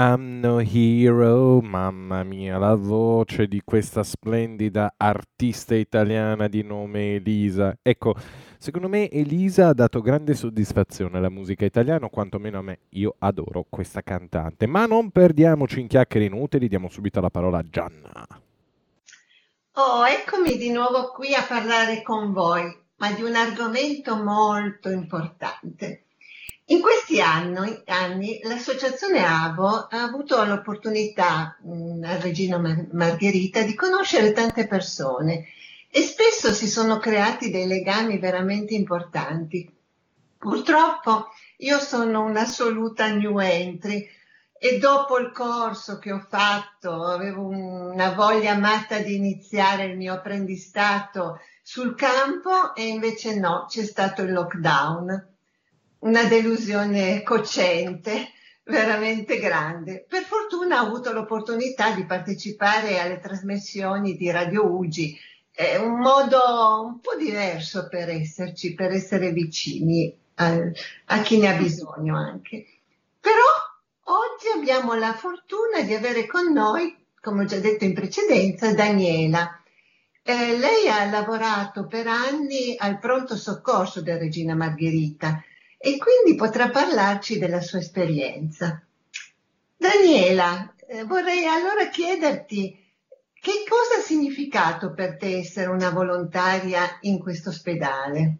I'm 0.00 0.38
no 0.38 0.60
hero, 0.60 1.60
mamma 1.60 2.22
mia, 2.22 2.56
la 2.56 2.76
voce 2.76 3.48
di 3.48 3.62
questa 3.64 4.04
splendida 4.04 4.94
artista 4.96 5.74
italiana 5.74 6.46
di 6.46 6.62
nome 6.62 7.16
Elisa. 7.16 7.76
Ecco, 7.82 8.14
secondo 8.58 8.88
me 8.88 9.10
Elisa 9.10 9.66
ha 9.66 9.74
dato 9.74 10.00
grande 10.00 10.34
soddisfazione 10.34 11.18
alla 11.18 11.28
musica 11.28 11.64
italiana, 11.64 12.08
quantomeno 12.10 12.58
a 12.58 12.62
me. 12.62 12.78
Io 12.90 13.16
adoro 13.18 13.66
questa 13.68 14.02
cantante. 14.02 14.68
Ma 14.68 14.86
non 14.86 15.10
perdiamoci 15.10 15.80
in 15.80 15.88
chiacchiere 15.88 16.26
inutili, 16.26 16.68
diamo 16.68 16.88
subito 16.88 17.20
la 17.20 17.30
parola 17.30 17.58
a 17.58 17.64
Gianna. 17.68 18.24
Oh, 19.72 20.06
eccomi 20.06 20.56
di 20.58 20.70
nuovo 20.70 21.10
qui 21.10 21.34
a 21.34 21.42
parlare 21.42 22.02
con 22.02 22.32
voi, 22.32 22.72
ma 22.98 23.10
di 23.10 23.22
un 23.22 23.34
argomento 23.34 24.14
molto 24.14 24.90
importante. 24.90 26.04
In 26.70 26.82
questi 26.82 27.18
anni, 27.18 27.82
anni 27.86 28.40
l'Associazione 28.42 29.24
AVO 29.24 29.86
ha 29.88 30.02
avuto 30.02 30.44
l'opportunità, 30.44 31.56
mh, 31.62 32.04
a 32.04 32.18
Regina 32.18 32.58
Margherita, 32.92 33.62
di 33.62 33.74
conoscere 33.74 34.32
tante 34.32 34.66
persone 34.66 35.46
e 35.90 36.02
spesso 36.02 36.52
si 36.52 36.68
sono 36.68 36.98
creati 36.98 37.50
dei 37.50 37.66
legami 37.66 38.18
veramente 38.18 38.74
importanti. 38.74 39.74
Purtroppo 40.36 41.28
io 41.58 41.78
sono 41.78 42.24
un'assoluta 42.24 43.08
new 43.14 43.38
entry 43.38 44.06
e 44.52 44.78
dopo 44.78 45.18
il 45.18 45.32
corso 45.32 45.98
che 45.98 46.12
ho 46.12 46.20
fatto 46.28 47.04
avevo 47.04 47.46
una 47.46 48.12
voglia 48.12 48.58
matta 48.58 48.98
di 48.98 49.14
iniziare 49.14 49.84
il 49.86 49.96
mio 49.96 50.12
apprendistato 50.12 51.40
sul 51.62 51.94
campo 51.94 52.74
e 52.74 52.88
invece 52.88 53.38
no, 53.38 53.64
c'è 53.66 53.84
stato 53.84 54.20
il 54.20 54.32
lockdown 54.32 55.36
una 56.00 56.24
delusione 56.24 57.22
cocente, 57.22 58.32
veramente 58.64 59.38
grande. 59.38 60.04
Per 60.08 60.22
fortuna 60.22 60.82
ho 60.82 60.86
avuto 60.86 61.12
l'opportunità 61.12 61.92
di 61.92 62.04
partecipare 62.04 63.00
alle 63.00 63.18
trasmissioni 63.18 64.16
di 64.16 64.30
Radio 64.30 64.66
Ugi, 64.66 65.18
è 65.50 65.76
un 65.76 65.98
modo 65.98 66.38
un 66.84 67.00
po' 67.00 67.16
diverso 67.16 67.88
per 67.88 68.08
esserci, 68.10 68.74
per 68.74 68.92
essere 68.92 69.32
vicini 69.32 70.16
a, 70.36 70.56
a 71.06 71.22
chi 71.22 71.38
ne 71.38 71.48
ha 71.48 71.56
bisogno 71.56 72.16
anche. 72.16 72.64
Però 73.18 73.32
oggi 74.04 74.56
abbiamo 74.56 74.94
la 74.94 75.14
fortuna 75.14 75.82
di 75.82 75.94
avere 75.94 76.26
con 76.26 76.52
noi, 76.52 76.96
come 77.20 77.42
ho 77.42 77.46
già 77.46 77.58
detto 77.58 77.84
in 77.84 77.94
precedenza, 77.94 78.72
Daniela. 78.72 79.60
Eh, 80.22 80.58
lei 80.58 80.88
ha 80.88 81.10
lavorato 81.10 81.86
per 81.86 82.06
anni 82.06 82.76
al 82.78 82.98
pronto 83.00 83.34
soccorso 83.34 84.00
della 84.00 84.18
Regina 84.18 84.54
Margherita 84.54 85.42
e 85.78 85.96
quindi 85.96 86.36
potrà 86.36 86.68
parlarci 86.70 87.38
della 87.38 87.60
sua 87.60 87.78
esperienza. 87.78 88.82
Daniela, 89.76 90.74
eh, 90.88 91.04
vorrei 91.04 91.46
allora 91.46 91.88
chiederti 91.88 92.86
che 93.40 93.64
cosa 93.68 94.00
ha 94.00 94.02
significato 94.02 94.92
per 94.92 95.16
te 95.16 95.38
essere 95.38 95.70
una 95.70 95.90
volontaria 95.90 96.98
in 97.02 97.20
questo 97.20 97.50
ospedale? 97.50 98.38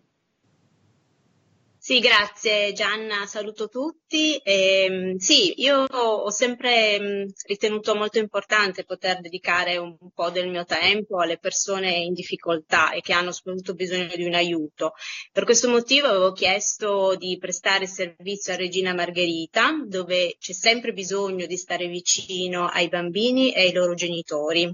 Sì, 1.88 2.00
grazie 2.00 2.74
Gianna, 2.74 3.24
saluto 3.24 3.68
tutti. 3.68 4.36
Eh, 4.36 5.14
sì, 5.16 5.54
io 5.62 5.84
ho 5.88 6.30
sempre 6.30 7.00
mh, 7.00 7.32
ritenuto 7.46 7.94
molto 7.94 8.18
importante 8.18 8.84
poter 8.84 9.22
dedicare 9.22 9.78
un 9.78 9.96
po' 10.12 10.28
del 10.28 10.50
mio 10.50 10.66
tempo 10.66 11.18
alle 11.18 11.38
persone 11.38 11.92
in 11.92 12.12
difficoltà 12.12 12.90
e 12.90 13.00
che 13.00 13.14
hanno 13.14 13.32
soprattutto 13.32 13.72
bisogno 13.72 14.14
di 14.14 14.26
un 14.26 14.34
aiuto. 14.34 14.92
Per 15.32 15.44
questo 15.44 15.70
motivo 15.70 16.08
avevo 16.08 16.32
chiesto 16.32 17.14
di 17.16 17.38
prestare 17.38 17.86
servizio 17.86 18.52
a 18.52 18.56
Regina 18.56 18.92
Margherita, 18.92 19.82
dove 19.86 20.36
c'è 20.38 20.52
sempre 20.52 20.92
bisogno 20.92 21.46
di 21.46 21.56
stare 21.56 21.86
vicino 21.86 22.66
ai 22.66 22.88
bambini 22.88 23.50
e 23.54 23.62
ai 23.62 23.72
loro 23.72 23.94
genitori. 23.94 24.70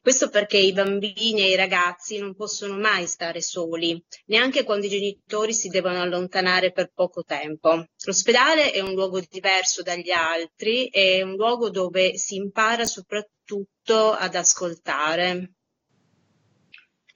Questo 0.00 0.30
perché 0.30 0.56
i 0.56 0.72
bambini 0.72 1.42
e 1.42 1.50
i 1.50 1.56
ragazzi 1.56 2.18
non 2.18 2.34
possono 2.34 2.78
mai 2.78 3.06
stare 3.06 3.42
soli, 3.42 4.02
neanche 4.26 4.62
quando 4.62 4.86
i 4.86 4.90
genitori 4.90 5.52
si 5.52 5.68
devono 5.68 6.00
allontanare 6.00 6.52
tornare 6.54 6.72
per 6.72 6.90
poco 6.94 7.24
tempo. 7.24 7.86
L'ospedale 8.04 8.70
è 8.70 8.80
un 8.80 8.92
luogo 8.92 9.20
diverso 9.28 9.82
dagli 9.82 10.10
altri, 10.10 10.88
è 10.88 11.22
un 11.22 11.34
luogo 11.34 11.70
dove 11.70 12.16
si 12.16 12.36
impara 12.36 12.84
soprattutto 12.84 14.12
ad 14.12 14.34
ascoltare. 14.34 15.52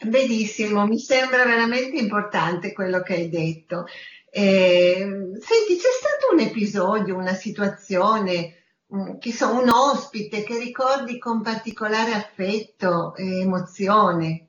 Benissimo, 0.01 0.87
mi 0.87 0.99
sembra 0.99 1.45
veramente 1.45 1.97
importante 1.97 2.73
quello 2.73 3.03
che 3.03 3.15
hai 3.15 3.29
detto. 3.29 3.87
Eh, 4.31 4.97
senti, 4.97 5.77
c'è 5.77 5.89
stato 5.99 6.33
un 6.33 6.41
episodio, 6.41 7.17
una 7.17 7.35
situazione, 7.35 8.55
mm, 8.95 9.19
che 9.19 9.33
so, 9.33 9.53
un 9.53 9.69
ospite 9.69 10.45
che 10.45 10.59
ricordi 10.59 11.19
con 11.19 11.43
particolare 11.43 12.13
affetto 12.13 13.15
e 13.17 13.41
emozione? 13.41 14.48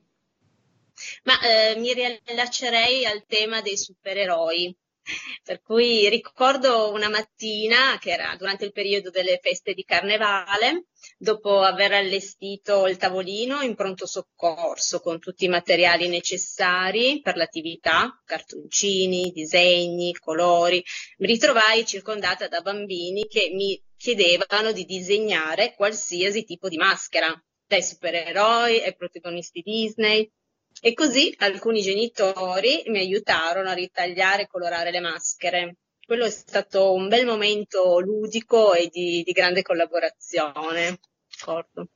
Ma 1.24 1.40
eh, 1.40 1.76
mi 1.76 1.92
riallaccerei 1.92 3.04
al 3.06 3.24
tema 3.26 3.60
dei 3.60 3.76
supereroi. 3.76 4.76
Per 5.42 5.60
cui 5.62 6.08
ricordo 6.08 6.92
una 6.92 7.08
mattina, 7.08 7.98
che 7.98 8.10
era 8.10 8.36
durante 8.36 8.66
il 8.66 8.72
periodo 8.72 9.10
delle 9.10 9.40
feste 9.42 9.72
di 9.72 9.82
carnevale, 9.82 10.84
dopo 11.18 11.60
aver 11.62 11.92
allestito 11.92 12.86
il 12.86 12.96
tavolino 12.96 13.62
in 13.62 13.74
pronto 13.74 14.06
soccorso 14.06 15.00
con 15.00 15.18
tutti 15.18 15.46
i 15.46 15.48
materiali 15.48 16.08
necessari 16.08 17.20
per 17.22 17.36
l'attività, 17.36 18.20
cartoncini, 18.24 19.32
disegni, 19.32 20.14
colori, 20.14 20.84
mi 21.18 21.26
ritrovai 21.26 21.84
circondata 21.86 22.46
da 22.46 22.60
bambini 22.60 23.26
che 23.26 23.50
mi 23.52 23.82
chiedevano 23.96 24.72
di 24.72 24.84
disegnare 24.84 25.74
qualsiasi 25.74 26.44
tipo 26.44 26.68
di 26.68 26.76
maschera, 26.76 27.28
dai 27.66 27.82
supereroi 27.82 28.82
ai 28.82 28.96
protagonisti 28.96 29.60
Disney, 29.62 30.30
e 30.80 30.94
così 30.94 31.34
alcuni 31.38 31.82
genitori 31.82 32.82
mi 32.86 32.98
aiutarono 32.98 33.68
a 33.68 33.74
ritagliare 33.74 34.42
e 34.42 34.46
colorare 34.46 34.90
le 34.90 35.00
maschere. 35.00 35.76
Quello 36.04 36.24
è 36.24 36.30
stato 36.30 36.92
un 36.92 37.08
bel 37.08 37.26
momento 37.26 38.00
ludico 38.00 38.72
e 38.72 38.88
di, 38.88 39.22
di 39.24 39.32
grande 39.32 39.62
collaborazione. 39.62 40.98
Ricordo. 41.28 41.88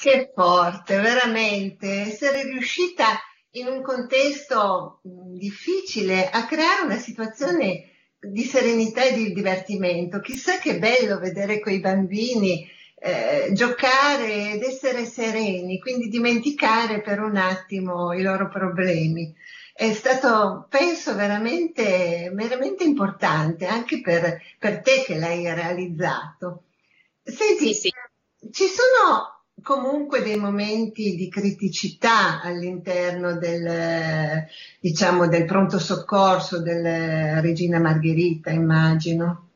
Che 0.00 0.30
forte, 0.34 0.98
veramente. 0.98 2.00
Essere 2.00 2.44
riuscita 2.44 3.20
in 3.52 3.66
un 3.66 3.82
contesto 3.82 5.00
difficile 5.02 6.30
a 6.30 6.46
creare 6.46 6.84
una 6.84 6.98
situazione 6.98 7.90
di 8.18 8.44
serenità 8.44 9.02
e 9.04 9.14
di 9.14 9.32
divertimento. 9.32 10.20
Chissà 10.20 10.58
che 10.58 10.78
bello 10.78 11.18
vedere 11.18 11.60
quei 11.60 11.80
bambini 11.80 12.66
eh, 13.02 13.50
giocare 13.54 14.52
ed 14.52 14.62
essere 14.62 15.06
sereni, 15.06 15.78
quindi 15.78 16.08
dimenticare 16.08 17.00
per 17.00 17.20
un 17.20 17.36
attimo 17.36 18.12
i 18.12 18.20
loro 18.20 18.48
problemi. 18.48 19.34
È 19.72 19.92
stato, 19.94 20.66
penso, 20.68 21.14
veramente, 21.14 22.30
veramente 22.34 22.84
importante 22.84 23.66
anche 23.66 24.02
per, 24.02 24.42
per 24.58 24.82
te 24.82 25.02
che 25.06 25.16
l'hai 25.16 25.44
realizzato. 25.54 26.64
Senti, 27.22 27.72
sì, 27.72 27.88
sì. 27.88 27.90
ci 28.50 28.66
sono 28.66 29.44
comunque 29.62 30.22
dei 30.22 30.36
momenti 30.36 31.16
di 31.16 31.30
criticità 31.30 32.42
all'interno 32.42 33.38
del, 33.38 34.44
diciamo, 34.78 35.26
del 35.26 35.46
pronto 35.46 35.78
soccorso 35.78 36.60
della 36.60 37.40
Regina 37.40 37.78
Margherita, 37.78 38.50
immagino. 38.50 39.49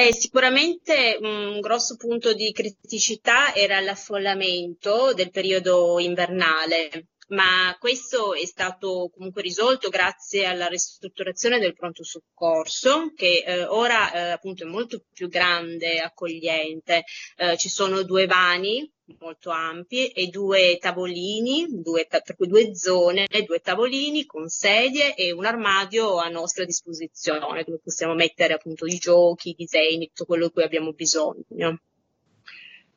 Eh, 0.00 0.14
sicuramente 0.14 1.18
un 1.20 1.58
grosso 1.58 1.96
punto 1.96 2.32
di 2.32 2.52
criticità 2.52 3.52
era 3.52 3.80
l'affollamento 3.80 5.12
del 5.12 5.32
periodo 5.32 5.98
invernale, 5.98 7.08
ma 7.28 7.76
questo 7.78 8.34
è 8.34 8.44
stato 8.44 9.10
comunque 9.12 9.42
risolto 9.42 9.88
grazie 9.88 10.46
alla 10.46 10.66
ristrutturazione 10.66 11.58
del 11.58 11.74
pronto 11.74 12.04
soccorso 12.04 13.12
che 13.14 13.44
eh, 13.46 13.64
ora 13.64 14.12
eh, 14.12 14.30
appunto 14.30 14.64
è 14.64 14.66
molto 14.66 15.04
più 15.12 15.28
grande 15.28 15.94
e 15.94 15.98
accogliente. 15.98 17.04
Eh, 17.36 17.56
ci 17.56 17.68
sono 17.68 18.02
due 18.02 18.26
vani 18.26 18.90
molto 19.20 19.50
ampi 19.50 20.08
e 20.08 20.26
due 20.26 20.76
tavolini, 20.78 21.66
due 21.70 22.06
per 22.06 22.36
cui 22.36 22.46
due 22.46 22.74
zone, 22.74 23.26
due 23.46 23.60
tavolini 23.60 24.26
con 24.26 24.48
sedie 24.48 25.14
e 25.14 25.32
un 25.32 25.46
armadio 25.46 26.18
a 26.18 26.28
nostra 26.28 26.64
disposizione 26.64 27.64
dove 27.64 27.80
possiamo 27.82 28.14
mettere 28.14 28.54
appunto 28.54 28.86
i 28.86 28.96
giochi, 28.98 29.50
i 29.50 29.54
disegni, 29.56 30.08
tutto 30.08 30.26
quello 30.26 30.46
di 30.46 30.52
cui 30.52 30.62
abbiamo 30.62 30.92
bisogno. 30.92 31.80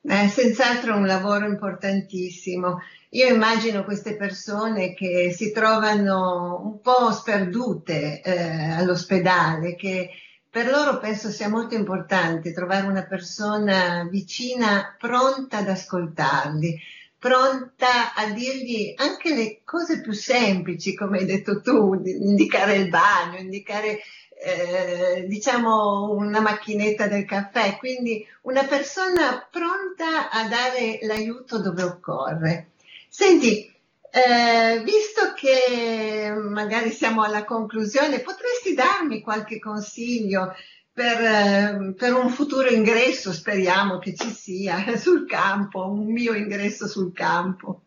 È 0.04 0.28
senz'altro 0.28 0.96
un 0.96 1.06
lavoro 1.06 1.46
importantissimo. 1.46 2.80
Io 3.12 3.28
immagino 3.28 3.84
queste 3.84 4.16
persone 4.16 4.96
che 4.96 5.32
si 5.32 5.52
trovano 5.52 6.60
un 6.64 6.82
po' 6.82 7.12
sperdute 7.12 8.20
eh, 8.22 8.72
all'ospedale, 8.72 9.76
che 9.76 10.10
per 10.50 10.72
loro 10.72 10.98
penso 10.98 11.30
sia 11.30 11.50
molto 11.50 11.76
importante 11.76 12.52
trovare 12.52 12.88
una 12.88 13.06
persona 13.06 14.08
vicina, 14.10 14.96
pronta 14.98 15.60
ad 15.60 15.70
ascoltarli, 15.70 16.80
pronta 17.20 18.16
a 18.16 18.32
dirgli 18.32 18.96
anche 18.96 19.36
le 19.36 19.62
cose 19.64 20.02
più 20.02 20.14
semplici, 20.14 20.96
come 20.96 21.20
hai 21.20 21.26
detto 21.26 21.62
tu, 21.62 21.94
indicare 22.04 22.74
il 22.74 22.90
bagno, 22.90 23.38
indicare 23.38 24.00
eh, 24.43 25.25
diciamo 25.27 26.12
una 26.12 26.39
macchinetta 26.39 27.08
del 27.08 27.25
caffè, 27.25 27.77
quindi 27.77 28.25
una 28.41 28.63
persona 28.63 29.47
pronta 29.49 30.32
a 30.32 30.47
dare 30.47 30.99
l'aiuto 31.04 31.60
dove 31.60 31.84
occorre. 31.84 32.71
Senti, 33.08 33.71
eh, 34.10 34.82
visto 34.84 35.34
che 35.36 36.34
magari 36.36 36.89
siamo 36.89 37.21
alla 37.23 37.45
conclusione, 37.45 38.21
potresti 38.21 38.73
darmi 38.73 39.21
qualche 39.21 39.60
consiglio 39.60 40.56
per, 40.91 41.21
eh, 41.21 41.93
per, 41.95 42.13
un 42.13 42.30
futuro 42.30 42.67
ingresso, 42.69 43.32
speriamo 43.32 43.99
che 43.99 44.15
ci 44.15 44.32
sia, 44.32 44.84
sul 44.97 45.27
campo, 45.27 45.88
un 45.88 46.12
mio 46.12 46.34
ingresso 46.34 46.88
sul 46.88 47.13
campo? 47.13 47.82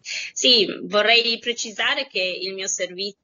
Sì, 0.00 0.66
vorrei 0.82 1.38
precisare 1.38 2.08
che 2.08 2.20
il 2.20 2.54
mio 2.54 2.66
servizio 2.66 3.21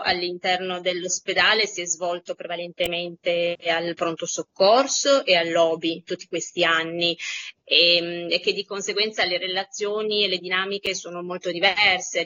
all'interno 0.00 0.80
dell'ospedale 0.80 1.66
si 1.66 1.80
è 1.80 1.84
svolto 1.84 2.34
prevalentemente 2.34 3.56
al 3.66 3.94
pronto 3.94 4.24
soccorso 4.24 5.24
e 5.24 5.34
al 5.34 5.50
lobby 5.50 6.02
tutti 6.04 6.26
questi 6.26 6.64
anni. 6.64 7.16
E, 7.64 7.96
ehm, 7.96 8.26
e 8.30 8.40
che 8.40 8.52
di 8.52 8.64
conseguenza 8.64 9.24
le 9.24 9.38
relazioni 9.38 10.24
e 10.24 10.28
le 10.28 10.38
dinamiche 10.38 10.94
sono 10.94 11.22
molto 11.22 11.50
diverse 11.50 12.22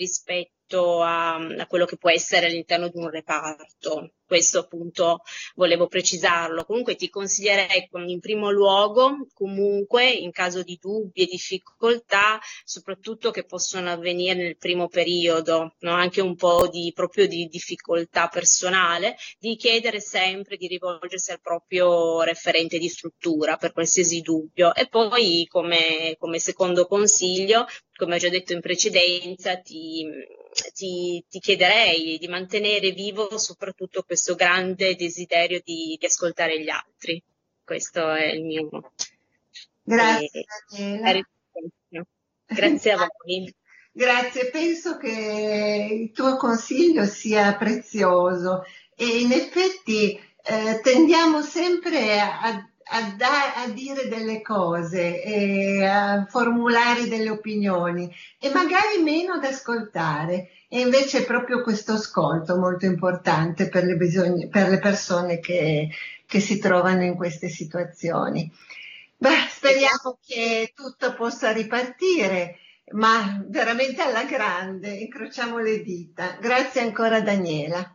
rispetto 0.75 1.03
a, 1.03 1.37
a 1.37 1.67
quello 1.67 1.85
che 1.85 1.97
può 1.97 2.11
essere 2.11 2.47
all'interno 2.47 2.89
di 2.89 2.99
un 2.99 3.11
reparto 3.11 4.11
questo 4.27 4.61
appunto 4.61 5.21
volevo 5.55 5.87
precisarlo. 5.87 6.65
Comunque 6.65 6.97
ti 6.97 7.09
consiglierei 7.09 7.89
in 8.07 8.21
primo 8.21 8.51
luogo, 8.51 9.29
comunque 9.33 10.11
in 10.11 10.33
caso 10.33 10.63
di 10.63 10.79
dubbi 10.81 11.23
e 11.23 11.27
difficoltà, 11.27 12.41
soprattutto 12.65 13.31
che 13.31 13.45
possono 13.45 13.91
avvenire 13.91 14.35
nel 14.35 14.57
primo 14.57 14.89
periodo, 14.89 15.75
no? 15.81 15.93
anche 15.93 16.21
un 16.21 16.35
po' 16.35 16.69
di 16.69 16.91
proprio 16.95 17.29
di 17.29 17.47
difficoltà 17.47 18.29
personale, 18.29 19.17
di 19.39 19.57
chiedere 19.57 20.01
sempre 20.01 20.57
di 20.57 20.67
rivolgersi 20.67 21.31
al 21.31 21.41
proprio 21.41 22.23
referente 22.23 22.79
di 22.79 22.89
struttura 22.89 23.57
per 23.57 23.73
qualsiasi 23.73 24.21
dubbio. 24.21 24.75
E 24.75 24.89
poi 24.89 25.47
come, 25.49 26.17
come 26.19 26.39
secondo 26.39 26.87
consiglio, 26.87 27.67
come 27.95 28.17
ho 28.17 28.19
già 28.19 28.29
detto 28.29 28.53
in 28.53 28.61
precedenza, 28.61 29.57
ti 29.59 30.07
ti, 30.73 31.25
ti, 31.29 31.39
chiederei 31.41 32.19
di 32.19 32.29
mantenere 32.29 32.93
vivo 32.93 33.39
soprattutto 33.39 34.03
questo 34.03 34.35
grande 34.35 34.95
desiderio 34.95 35.61
di, 35.65 35.97
di 35.99 36.07
ascoltare 36.07 36.61
gli 36.61 36.69
altri. 36.69 37.23
Questo 37.65 38.13
è 38.13 38.27
il 38.27 38.45
mio. 38.45 38.93
Grazie. 39.83 40.45
Eh, 40.77 41.25
Grazie 42.47 42.93
a 42.93 42.97
voi. 42.97 43.55
Grazie, 43.97 44.51
penso 44.51 44.97
che 44.97 45.89
il 45.91 46.11
tuo 46.11 46.37
consiglio 46.37 47.05
sia 47.05 47.55
prezioso 47.57 48.65
e 48.97 49.21
in 49.21 49.31
effetti 49.31 50.19
eh, 50.43 50.81
tendiamo 50.83 51.43
sempre 51.43 52.21
a 52.21 52.69
a, 52.87 53.15
da, 53.17 53.55
a, 53.55 53.69
dire 53.69 54.09
delle 54.09 54.43
cose, 54.43 55.23
e 55.23 55.85
a 55.85 56.27
formulare 56.29 57.09
delle 57.09 57.31
opinioni 57.31 58.13
e 58.39 58.51
magari 58.51 59.03
meno 59.03 59.35
ad 59.35 59.45
ascoltare. 59.45 60.51
E 60.69 60.81
invece 60.81 61.19
è 61.19 61.25
proprio 61.25 61.63
questo 61.63 61.93
ascolto 61.93 62.57
molto 62.57 62.85
importante 62.85 63.69
per 63.69 63.85
le, 63.85 63.97
bisogni, 63.97 64.49
per 64.49 64.69
le 64.69 64.81
persone 64.81 65.39
che, 65.39 65.89
che 66.27 66.41
si 66.41 66.59
trovano 66.59 67.05
in 67.05 67.15
queste 67.15 67.49
situazioni. 67.49 68.51
Beh, 69.17 69.47
speriamo 69.49 70.19
che 70.27 70.73
tutto 70.75 71.15
possa 71.15 71.53
ripartire, 71.53 72.59
ma 72.93 73.43
veramente 73.47 74.03
alla 74.03 74.25
grande, 74.25 74.91
incrociamo 74.91 75.59
le 75.59 75.83
dita. 75.83 76.37
Grazie 76.41 76.81
ancora 76.81 77.21
Daniela. 77.21 77.94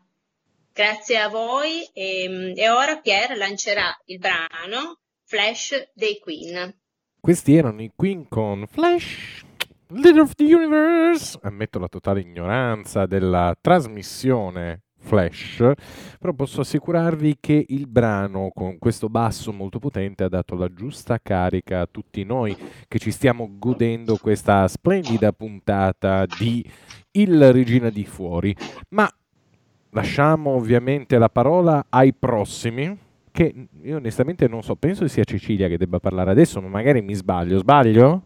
Grazie 0.73 1.17
a 1.17 1.27
voi 1.27 1.83
e, 1.93 2.53
e 2.55 2.69
ora 2.69 2.97
Pier 2.97 3.35
lancerà 3.35 3.95
il 4.05 4.19
brano 4.19 4.99
Flash 5.25 5.91
dei 5.93 6.19
Queen. 6.19 6.73
Questi 7.19 7.55
erano 7.55 7.81
i 7.81 7.91
Queen 7.95 8.27
con 8.27 8.65
Flash, 8.67 9.43
Leader 9.89 10.21
of 10.21 10.33
the 10.35 10.43
Universe. 10.43 11.37
Ammetto 11.41 11.79
la 11.79 11.87
totale 11.87 12.21
ignoranza 12.21 13.05
della 13.05 13.55
trasmissione 13.59 14.83
Flash, 14.99 15.71
però 16.19 16.33
posso 16.33 16.61
assicurarvi 16.61 17.37
che 17.39 17.65
il 17.69 17.87
brano 17.87 18.51
con 18.53 18.77
questo 18.77 19.09
basso 19.09 19.51
molto 19.51 19.79
potente 19.79 20.23
ha 20.23 20.29
dato 20.29 20.55
la 20.55 20.71
giusta 20.71 21.19
carica 21.21 21.81
a 21.81 21.87
tutti 21.89 22.23
noi 22.23 22.55
che 22.87 22.99
ci 22.99 23.11
stiamo 23.11 23.49
godendo 23.57 24.17
questa 24.17 24.67
splendida 24.67 25.31
puntata 25.31 26.25
di 26.25 26.63
Il 27.11 27.51
Regina 27.51 27.89
di 27.89 28.05
Fuori. 28.05 28.55
Ma 28.89 29.09
lasciamo 29.91 30.51
ovviamente 30.51 31.17
la 31.17 31.29
parola 31.29 31.85
ai 31.89 32.13
prossimi, 32.13 32.97
che 33.31 33.67
io 33.81 33.97
onestamente 33.97 34.47
non 34.47 34.63
so, 34.63 34.75
penso 34.75 35.07
sia 35.07 35.23
Cecilia 35.23 35.67
che 35.67 35.77
debba 35.77 35.99
parlare 35.99 36.31
adesso, 36.31 36.61
ma 36.61 36.67
magari 36.67 37.01
mi 37.01 37.13
sbaglio. 37.13 37.59
Sbaglio? 37.59 38.23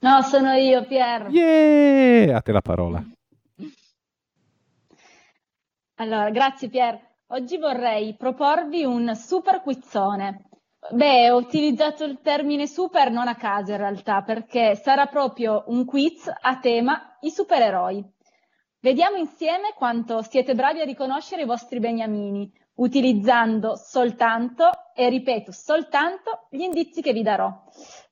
No, 0.00 0.22
sono 0.22 0.52
io, 0.52 0.84
Pier. 0.86 1.28
Yeah! 1.30 2.36
A 2.36 2.40
te 2.40 2.52
la 2.52 2.60
parola. 2.60 3.04
Allora, 5.96 6.30
grazie 6.30 6.68
Pier. 6.68 6.98
Oggi 7.28 7.58
vorrei 7.58 8.14
proporvi 8.16 8.84
un 8.84 9.14
super 9.14 9.60
quizzone. 9.62 10.44
Beh, 10.90 11.30
ho 11.30 11.36
utilizzato 11.36 12.04
il 12.04 12.20
termine 12.22 12.66
super 12.68 13.10
non 13.10 13.26
a 13.26 13.34
caso 13.34 13.72
in 13.72 13.78
realtà, 13.78 14.22
perché 14.22 14.76
sarà 14.76 15.06
proprio 15.06 15.64
un 15.66 15.84
quiz 15.84 16.30
a 16.40 16.58
tema 16.58 17.16
i 17.20 17.30
supereroi. 17.30 18.16
Vediamo 18.80 19.16
insieme 19.16 19.72
quanto 19.74 20.22
siete 20.22 20.54
bravi 20.54 20.80
a 20.80 20.84
riconoscere 20.84 21.42
i 21.42 21.46
vostri 21.46 21.80
beniamini, 21.80 22.48
utilizzando 22.74 23.74
soltanto, 23.74 24.70
e 24.94 25.08
ripeto, 25.08 25.50
soltanto 25.50 26.46
gli 26.48 26.60
indizi 26.60 27.02
che 27.02 27.12
vi 27.12 27.22
darò. 27.22 27.52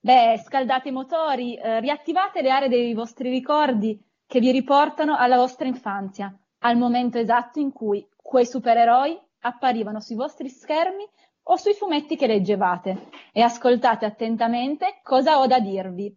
Beh, 0.01 0.43
scaldate 0.45 0.89
i 0.89 0.93
motori, 0.93 1.55
eh, 1.55 1.79
riattivate 1.79 2.43
le 2.43 2.51
aree 2.51 2.69
dei 2.69 2.95
vostri 2.95 3.31
ricordi 3.31 3.97
che 4.27 4.41
vi 4.41 4.51
riportano 4.51 5.17
alla 5.17 5.37
vostra 5.37 5.69
infanzia, 5.69 6.37
al 6.61 6.77
momento 6.77 7.19
esatto 7.19 7.61
in 7.61 7.71
cui 7.71 8.05
quei 8.21 8.45
supereroi 8.45 9.17
apparivano 9.43 10.01
sui 10.01 10.17
vostri 10.17 10.49
schermi 10.49 11.05
o 11.45 11.57
sui 11.57 11.75
fumetti 11.75 12.17
che 12.17 12.27
leggevate 12.27 13.09
e 13.33 13.41
ascoltate 13.41 14.05
attentamente 14.05 14.99
cosa 15.05 15.39
ho 15.39 15.47
da 15.47 15.61
dirvi. 15.61 16.13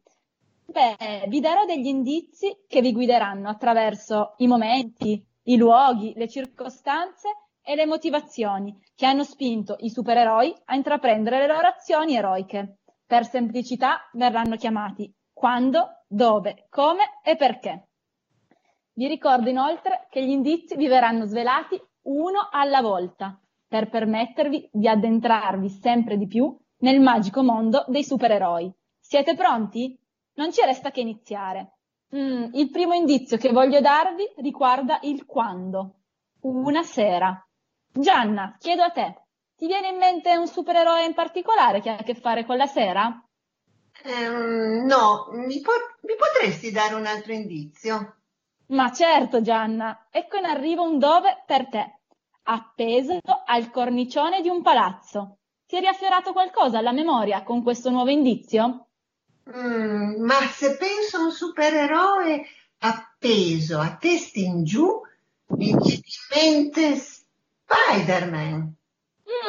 Beh, 0.70 1.26
vi 1.28 1.40
darò 1.40 1.66
degli 1.66 1.88
indizi 1.88 2.66
che 2.68 2.82
vi 2.82 2.92
guideranno 2.92 3.50
attraverso 3.50 4.36
i 4.38 4.48
momenti, 4.48 5.20
i 5.46 5.58
luoghi, 5.58 6.14
le 6.16 6.28
circostanze 6.28 7.30
e 7.60 7.74
le 7.74 7.88
motivazioni 7.88 8.80
che 8.96 9.08
hanno 9.08 9.24
spinto 9.24 9.78
i 9.80 9.90
supereroi 9.90 10.54
a 10.66 10.76
intraprendere 10.76 11.40
le 11.40 11.48
loro 11.48 11.68
azioni 11.68 12.16
eroiche. 12.16 12.82
Per 13.04 13.26
semplicità 13.26 14.08
verranno 14.14 14.58
chiamati 14.58 15.12
quando, 15.34 16.04
dove, 16.08 16.68
come 16.70 17.20
e 17.24 17.36
perché. 17.36 17.88
Vi 18.94 19.08
ricordo 19.08 19.50
inoltre 19.50 20.06
che 20.12 20.24
gli 20.24 20.30
indizi 20.30 20.76
vi 20.76 20.88
verranno 20.88 21.26
svelati 21.26 21.82
uno 22.04 22.48
alla 22.52 22.82
volta 22.82 23.40
per 23.68 23.90
permettervi 23.90 24.70
di 24.72 24.88
addentrarvi 24.88 25.68
sempre 25.68 26.16
di 26.16 26.28
più 26.28 26.56
nel 26.82 27.00
magico 27.00 27.42
mondo 27.42 27.86
dei 27.88 28.04
supereroi. 28.04 28.72
Siete 29.00 29.34
pronti? 29.34 29.99
Non 30.40 30.54
ci 30.54 30.64
resta 30.64 30.90
che 30.90 31.02
iniziare. 31.02 31.80
Mm, 32.16 32.54
il 32.54 32.70
primo 32.72 32.94
indizio 32.94 33.36
che 33.36 33.52
voglio 33.52 33.82
darvi 33.82 34.24
riguarda 34.38 35.00
il 35.02 35.26
quando. 35.26 35.96
Una 36.44 36.82
sera. 36.82 37.46
Gianna, 37.92 38.56
chiedo 38.58 38.84
a 38.84 38.90
te, 38.90 39.26
ti 39.58 39.68
viene 39.68 39.90
in 39.90 39.98
mente 39.98 40.38
un 40.38 40.48
supereroe 40.48 41.04
in 41.04 41.14
particolare 41.14 41.82
che 41.82 41.90
ha 41.90 41.98
a 41.98 42.04
che 42.04 42.16
fare 42.16 42.46
con 42.46 42.56
la 42.56 42.68
sera? 42.68 43.22
Um, 44.06 44.86
no, 44.86 45.28
mi, 45.32 45.60
po- 45.60 45.98
mi 46.04 46.16
potresti 46.16 46.72
dare 46.72 46.94
un 46.94 47.06
altro 47.06 47.34
indizio? 47.34 48.22
Ma 48.68 48.94
certo, 48.94 49.42
Gianna, 49.42 50.08
ecco 50.10 50.38
in 50.38 50.46
arrivo 50.46 50.84
un 50.84 51.00
dove 51.00 51.44
per 51.46 51.68
te, 51.68 52.00
appeso 52.44 53.20
al 53.46 53.70
cornicione 53.72 54.40
di 54.40 54.48
un 54.48 54.62
palazzo. 54.62 55.40
Ti 55.68 55.76
è 55.76 55.80
riaffiorato 55.82 56.32
qualcosa 56.32 56.78
alla 56.78 56.94
memoria 56.94 57.44
con 57.44 57.62
questo 57.62 57.90
nuovo 57.90 58.10
indizio? 58.10 58.86
Mm, 59.56 60.24
ma 60.24 60.40
se 60.52 60.78
penso 60.78 61.18
a 61.18 61.22
un 61.22 61.32
supereroe 61.32 62.46
appeso 62.80 63.80
a 63.80 63.96
testa 63.98 64.40
in 64.40 64.64
giù, 64.64 64.88
mi 65.58 65.76
viene 65.76 66.04
in 66.06 66.62
mente 66.62 66.96
Spider-Man. 66.96 68.76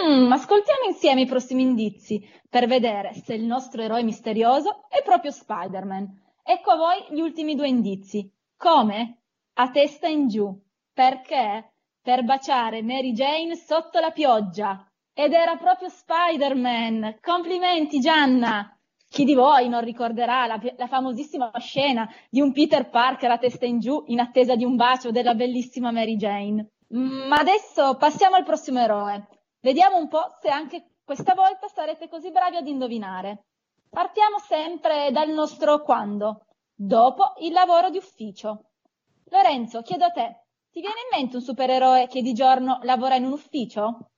Mm, 0.03 0.33
ascoltiamo 0.33 0.85
insieme 0.89 1.23
i 1.23 1.27
prossimi 1.27 1.63
indizi 1.63 2.27
per 2.49 2.67
vedere 2.67 3.15
se 3.15 3.35
il 3.35 3.45
nostro 3.45 3.83
eroe 3.83 4.03
misterioso 4.03 4.87
è 4.89 5.03
proprio 5.03 5.31
Spider-Man. 5.31 6.21
Ecco 6.43 6.71
a 6.71 6.77
voi 6.77 7.07
gli 7.11 7.21
ultimi 7.21 7.55
due 7.55 7.69
indizi. 7.69 8.31
Come? 8.57 9.19
A 9.55 9.71
testa 9.71 10.07
in 10.09 10.29
giù. 10.29 10.59
Perché? 10.93 11.73
Per 12.03 12.25
baciare 12.25 12.83
Mary 12.83 13.13
Jane 13.13 13.55
sotto 13.55 14.01
la 14.01 14.11
pioggia. 14.11 14.87
Ed 15.13 15.33
era 15.33 15.57
proprio 15.57 15.89
Spider-Man. 15.89 17.19
Complimenti 17.21 18.01
Gianna! 18.01 18.75
Chi 19.13 19.25
di 19.25 19.35
voi 19.35 19.69
non 19.69 19.83
ricorderà 19.83 20.47
la, 20.47 20.61
la, 20.77 20.87
famosissima 20.87 21.51
scena 21.59 22.09
di 22.31 22.41
un 22.41 22.53
Peter 22.53 22.89
Parker 22.89 23.29
a 23.33 23.39
testa 23.39 23.67
in 23.67 23.81
giù 23.81 24.05
in 24.07 24.21
attesa 24.21 24.55
di 24.55 24.65
un 24.65 24.77
bacio 24.77 25.11
della 25.11 25.35
bellissima 25.35 25.91
Mary 25.91 26.15
Jane? 26.15 26.75
Ma 26.91 27.35
adesso 27.35 27.97
passiamo 27.97 28.37
al 28.37 28.45
prossimo 28.45 28.79
eroe. 28.79 29.27
Vediamo 29.61 29.97
un 29.97 30.07
po' 30.07 30.37
se 30.41 30.49
anche 30.49 30.93
questa 31.05 31.35
volta 31.35 31.67
sarete 31.67 32.09
così 32.09 32.31
bravi 32.31 32.55
ad 32.55 32.69
indovinare. 32.69 33.47
Partiamo 33.91 34.39
sempre 34.39 35.11
dal 35.11 35.31
nostro 35.31 35.83
quando, 35.83 36.47
dopo 36.73 37.33
il 37.41 37.51
lavoro 37.51 37.91
di 37.91 37.99
ufficio. 37.99 38.67
Lorenzo, 39.25 39.83
chiedo 39.83 40.05
a 40.05 40.11
te, 40.11 40.45
ti 40.71 40.81
viene 40.81 41.01
in 41.11 41.19
mente 41.19 41.35
un 41.35 41.43
supereroe 41.43 42.07
che 42.07 42.23
di 42.23 42.33
giorno 42.33 42.79
lavora 42.83 43.17
in 43.17 43.25
un 43.25 43.33
ufficio? 43.33 44.11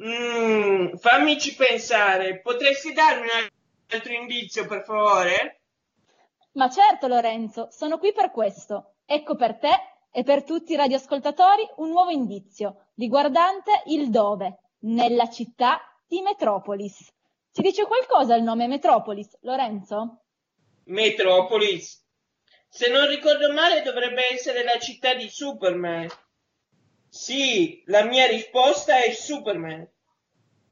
Mm, 0.00 0.94
fammici 0.98 1.56
pensare, 1.56 2.40
potresti 2.40 2.92
darmi 2.92 3.26
un 3.26 3.48
altro 3.94 4.12
indizio, 4.12 4.66
per 4.66 4.84
favore? 4.84 5.62
Ma 6.52 6.68
certo, 6.68 7.06
Lorenzo, 7.06 7.68
sono 7.70 7.98
qui 7.98 8.12
per 8.12 8.30
questo. 8.30 8.96
Ecco 9.06 9.36
per 9.36 9.58
te 9.58 9.70
e 10.10 10.22
per 10.22 10.44
tutti 10.44 10.72
i 10.72 10.76
radioascoltatori 10.76 11.68
un 11.76 11.88
nuovo 11.88 12.10
indizio 12.10 12.90
riguardante 12.94 13.82
il 13.86 14.10
dove, 14.10 14.60
nella 14.80 15.28
città 15.28 15.80
di 16.06 16.20
Metropolis. 16.20 17.12
Ci 17.50 17.62
dice 17.62 17.86
qualcosa 17.86 18.36
il 18.36 18.42
nome 18.42 18.66
Metropolis, 18.66 19.36
Lorenzo? 19.40 20.22
Metropolis. 20.84 22.02
Se 22.68 22.90
non 22.90 23.08
ricordo 23.08 23.52
male 23.52 23.82
dovrebbe 23.82 24.32
essere 24.32 24.64
la 24.64 24.78
città 24.78 25.14
di 25.14 25.28
Superman. 25.28 26.08
Sì, 27.08 27.82
la 27.86 28.04
mia 28.04 28.26
risposta 28.26 29.00
è 29.00 29.12
Superman. 29.12 29.88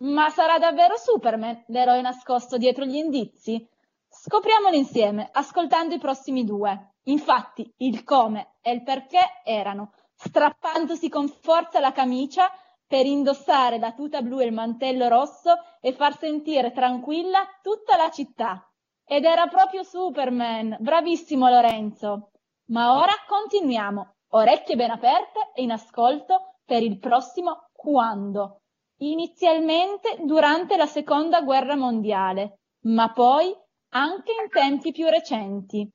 Ma 0.03 0.31
sarà 0.31 0.59
davvero 0.59 0.97
Superman 0.97 1.63
l'eroe 1.69 2.01
nascosto 2.01 2.59
dietro 2.59 2.85
gli 2.85 2.97
indizi? 2.97 3.65
Scopriamolo 4.09 4.75
insieme, 4.75 5.29
ascoltando 5.31 5.95
i 5.95 6.01
prossimi 6.01 6.45
due. 6.45 6.95
Infatti, 7.05 7.73
il 7.79 8.03
come 8.03 8.57
e 8.61 8.73
il 8.73 8.83
perché 8.83 9.21
erano 9.45 9.93
strappandosi 10.17 11.09
con 11.09 11.29
forza 11.29 11.79
la 11.79 11.93
camicia 11.93 12.51
per 12.85 13.07
indossare 13.07 13.79
la 13.79 13.93
tuta 13.93 14.23
blu 14.23 14.41
e 14.41 14.47
il 14.47 14.53
mantello 14.53 15.07
rosso 15.07 15.55
e 15.81 15.93
far 15.93 16.19
sentire 16.19 16.73
tranquilla 16.73 17.47
tutta 17.63 17.97
la 17.97 18.11
città. 18.11 18.69
Ed 19.05 19.25
era 19.25 19.47
proprio 19.47 19.85
Superman. 19.85 20.79
Bravissimo 20.81 21.49
Lorenzo. 21.49 22.33
Ma 22.67 22.97
ora 22.97 23.15
continuiamo. 23.29 24.15
Orecchie 24.31 24.75
ben 24.75 24.91
aperte 24.91 25.53
e 25.55 25.63
in 25.63 25.71
ascolto 25.71 26.57
per 26.65 26.83
il 26.83 26.99
prossimo 26.99 27.69
quando. 27.73 28.62
Inizialmente 29.03 30.19
durante 30.21 30.77
la 30.77 30.87
seconda 30.87 31.41
guerra 31.41 31.75
mondiale, 31.75 32.61
ma 32.83 33.13
poi 33.13 33.53
anche 33.95 34.31
in 34.31 34.49
tempi 34.49 34.93
più 34.93 35.09
recenti. 35.09 35.91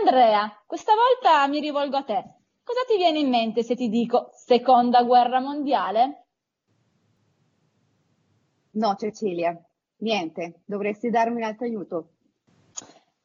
Andrea, 0.00 0.62
questa 0.66 0.92
volta 0.94 1.46
mi 1.46 1.60
rivolgo 1.60 1.98
a 1.98 2.04
te. 2.04 2.36
Cosa 2.64 2.84
ti 2.86 2.96
viene 2.96 3.18
in 3.18 3.28
mente 3.28 3.62
se 3.62 3.74
ti 3.74 3.90
dico 3.90 4.30
seconda 4.32 5.02
guerra 5.02 5.40
mondiale? 5.40 6.26
No, 8.72 8.94
Cecilia, 8.96 9.54
niente, 9.98 10.62
dovresti 10.64 11.10
darmi 11.10 11.36
un 11.36 11.42
altro 11.42 11.66
aiuto. 11.66 12.08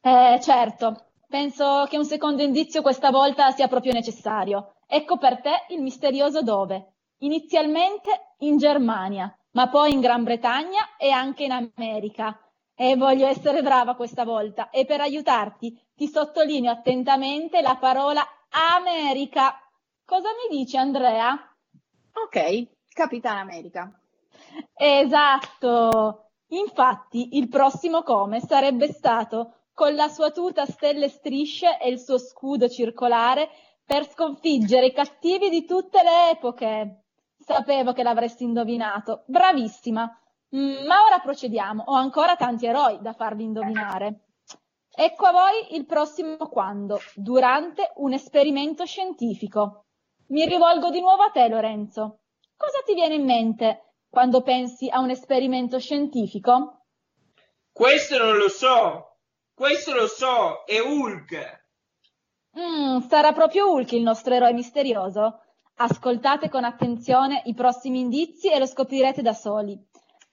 Eh, 0.02 0.38
certo, 0.42 1.12
penso 1.30 1.86
che 1.90 1.98
un 1.98 2.06
secondo 2.06 2.44
indizio 2.44 2.82
questa 2.82 3.10
volta 3.10 3.52
sia 3.52 3.70
proprio 3.70 3.94
necessario. 3.94 4.76
Ecco 4.86 5.18
per 5.18 5.40
te 5.40 5.66
il 5.70 5.82
misterioso 5.82 6.42
dove. 6.42 6.93
Inizialmente 7.24 8.36
in 8.40 8.58
Germania, 8.58 9.34
ma 9.52 9.70
poi 9.70 9.94
in 9.94 10.02
Gran 10.02 10.24
Bretagna 10.24 10.98
e 10.98 11.10
anche 11.10 11.46
in 11.46 11.52
America. 11.52 12.38
E 12.76 12.98
voglio 12.98 13.28
essere 13.28 13.62
brava 13.62 13.96
questa 13.96 14.26
volta 14.26 14.70
e 14.70 14.86
per 14.86 15.00
aiutarti 15.00 15.80
ti 15.96 16.08
sottolineo 16.08 16.72
attentamente 16.72 17.62
la 17.62 17.78
parola 17.78 18.22
America. 18.78 19.58
Cosa 20.04 20.30
mi 20.30 20.58
dici, 20.58 20.76
Andrea? 20.76 21.32
Ok, 22.26 22.68
Capitan 22.90 23.38
America. 23.38 23.90
Esatto. 24.74 26.32
Infatti, 26.48 27.38
il 27.38 27.48
prossimo 27.48 28.04
come 28.04 28.42
sarebbe 28.42 28.92
stato 28.92 29.68
con 29.74 29.96
la 29.96 30.10
sua 30.10 30.32
tuta 30.32 30.64
a 30.64 30.66
stelle 30.66 31.08
strisce 31.08 31.80
e 31.80 31.88
il 31.90 32.00
suo 32.00 32.18
scudo 32.18 32.68
circolare 32.68 33.50
per 33.86 34.10
sconfiggere 34.10 34.88
i 34.88 34.94
cattivi 34.94 35.50
di 35.50 35.66
tutte 35.66 36.04
le 36.04 36.32
epoche. 36.32 37.03
Sapevo 37.46 37.92
che 37.92 38.04
l'avresti 38.04 38.44
indovinato. 38.44 39.24
Bravissima. 39.26 40.10
Mm, 40.56 40.86
ma 40.86 41.04
ora 41.06 41.20
procediamo. 41.20 41.84
Ho 41.88 41.94
ancora 41.94 42.36
tanti 42.36 42.66
eroi 42.66 43.02
da 43.02 43.14
farvi 43.14 43.44
indovinare. 43.44 44.28
Ecco 44.96 45.26
a 45.26 45.32
voi 45.32 45.76
il 45.76 45.86
prossimo 45.86 46.38
quando, 46.50 47.00
durante 47.16 47.92
un 47.96 48.14
esperimento 48.14 48.86
scientifico. 48.86 49.86
Mi 50.28 50.46
rivolgo 50.46 50.90
di 50.90 51.02
nuovo 51.02 51.24
a 51.24 51.32
te, 51.32 51.48
Lorenzo. 51.48 52.20
Cosa 52.56 52.80
ti 52.86 52.94
viene 52.94 53.16
in 53.16 53.26
mente 53.26 53.96
quando 54.10 54.42
pensi 54.42 54.90
a 54.90 55.00
un 55.00 55.10
esperimento 55.10 55.80
scientifico? 55.80 56.86
Questo 57.72 58.18
non 58.18 58.38
lo 58.38 58.48
so. 58.48 59.18
Questo 59.54 59.94
lo 59.94 60.08
so, 60.08 60.64
è 60.66 60.80
Hulk. 60.80 61.62
Mm, 62.60 63.00
sarà 63.08 63.34
proprio 63.34 63.72
Hulk 63.72 63.92
il 63.94 64.04
nostro 64.04 64.34
eroe 64.34 64.54
misterioso? 64.54 65.43
Ascoltate 65.76 66.50
con 66.50 66.64
attenzione 66.64 67.42
i 67.46 67.56
prossimi 67.56 68.00
indizi 68.00 68.52
e 68.52 68.60
lo 68.60 68.68
scoprirete 68.68 69.24
da 69.24 69.34
soli. 69.34 69.76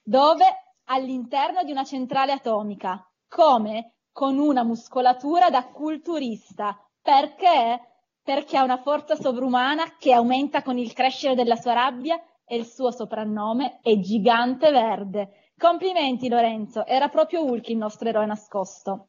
Dove? 0.03 0.45
All'interno 0.85 1.63
di 1.63 1.71
una 1.71 1.83
centrale 1.83 2.31
atomica. 2.31 3.03
Come? 3.27 3.95
Con 4.11 4.37
una 4.37 4.63
muscolatura 4.63 5.49
da 5.49 5.65
culturista. 5.69 6.77
Perché? 7.01 7.79
Perché 8.21 8.57
ha 8.57 8.63
una 8.63 8.81
forza 8.81 9.15
sovrumana 9.15 9.95
che 9.97 10.13
aumenta 10.13 10.61
con 10.61 10.77
il 10.77 10.93
crescere 10.93 11.33
della 11.33 11.55
sua 11.55 11.73
rabbia 11.73 12.21
e 12.45 12.57
il 12.57 12.65
suo 12.65 12.91
soprannome 12.91 13.79
è 13.81 13.97
Gigante 13.97 14.69
Verde. 14.69 15.51
Complimenti 15.57 16.29
Lorenzo, 16.29 16.85
era 16.85 17.07
proprio 17.07 17.43
Hulk 17.43 17.69
il 17.69 17.77
nostro 17.77 18.07
eroe 18.09 18.25
nascosto. 18.25 19.07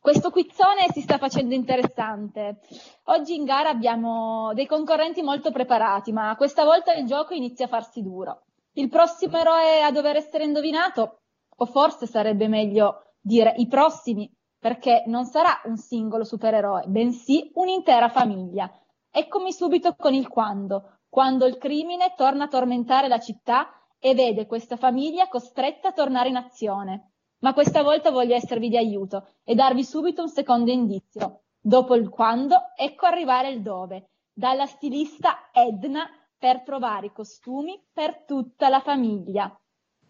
Questo 0.00 0.30
quizzone 0.30 0.86
si 0.92 1.00
sta 1.00 1.18
facendo 1.18 1.54
interessante. 1.54 2.60
Oggi 3.04 3.34
in 3.34 3.44
gara 3.44 3.68
abbiamo 3.68 4.52
dei 4.54 4.66
concorrenti 4.66 5.22
molto 5.22 5.50
preparati, 5.50 6.12
ma 6.12 6.34
questa 6.36 6.64
volta 6.64 6.92
il 6.94 7.06
gioco 7.06 7.34
inizia 7.34 7.66
a 7.66 7.68
farsi 7.68 8.02
duro. 8.02 8.44
Il 8.74 8.88
prossimo 8.88 9.36
eroe 9.36 9.82
a 9.82 9.90
dover 9.90 10.16
essere 10.16 10.44
indovinato, 10.44 11.20
o 11.56 11.66
forse 11.66 12.06
sarebbe 12.06 12.48
meglio 12.48 13.14
dire 13.20 13.54
i 13.56 13.66
prossimi, 13.66 14.30
perché 14.58 15.04
non 15.06 15.24
sarà 15.24 15.60
un 15.64 15.76
singolo 15.76 16.24
supereroe, 16.24 16.84
bensì 16.86 17.50
un'intera 17.54 18.08
famiglia. 18.08 18.70
Eccomi 19.10 19.52
subito 19.52 19.94
con 19.94 20.12
il 20.12 20.28
quando 20.28 20.94
quando 21.14 21.46
il 21.46 21.58
crimine 21.58 22.12
torna 22.16 22.46
a 22.46 22.48
tormentare 22.48 23.06
la 23.06 23.20
città 23.20 23.68
e 24.00 24.14
vede 24.14 24.46
questa 24.46 24.76
famiglia 24.76 25.28
costretta 25.28 25.90
a 25.90 25.92
tornare 25.92 26.28
in 26.28 26.34
azione. 26.34 27.12
Ma 27.44 27.52
questa 27.52 27.82
volta 27.82 28.10
voglio 28.10 28.34
esservi 28.34 28.70
di 28.70 28.78
aiuto 28.78 29.28
e 29.44 29.54
darvi 29.54 29.84
subito 29.84 30.22
un 30.22 30.30
secondo 30.30 30.70
indizio. 30.70 31.42
Dopo 31.60 31.94
il 31.94 32.08
quando, 32.08 32.56
ecco 32.74 33.04
arrivare 33.04 33.50
il 33.50 33.60
dove, 33.60 34.08
dalla 34.32 34.64
stilista 34.64 35.50
Edna 35.52 36.08
per 36.38 36.62
trovare 36.62 37.08
i 37.08 37.12
costumi 37.12 37.78
per 37.92 38.24
tutta 38.24 38.70
la 38.70 38.80
famiglia. 38.80 39.54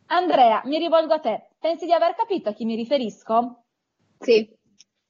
Andrea, 0.06 0.62
mi 0.66 0.78
rivolgo 0.78 1.14
a 1.14 1.18
te. 1.18 1.48
Pensi 1.58 1.86
di 1.86 1.92
aver 1.92 2.14
capito 2.14 2.50
a 2.50 2.52
chi 2.52 2.64
mi 2.64 2.76
riferisco? 2.76 3.64
Sì, 4.20 4.48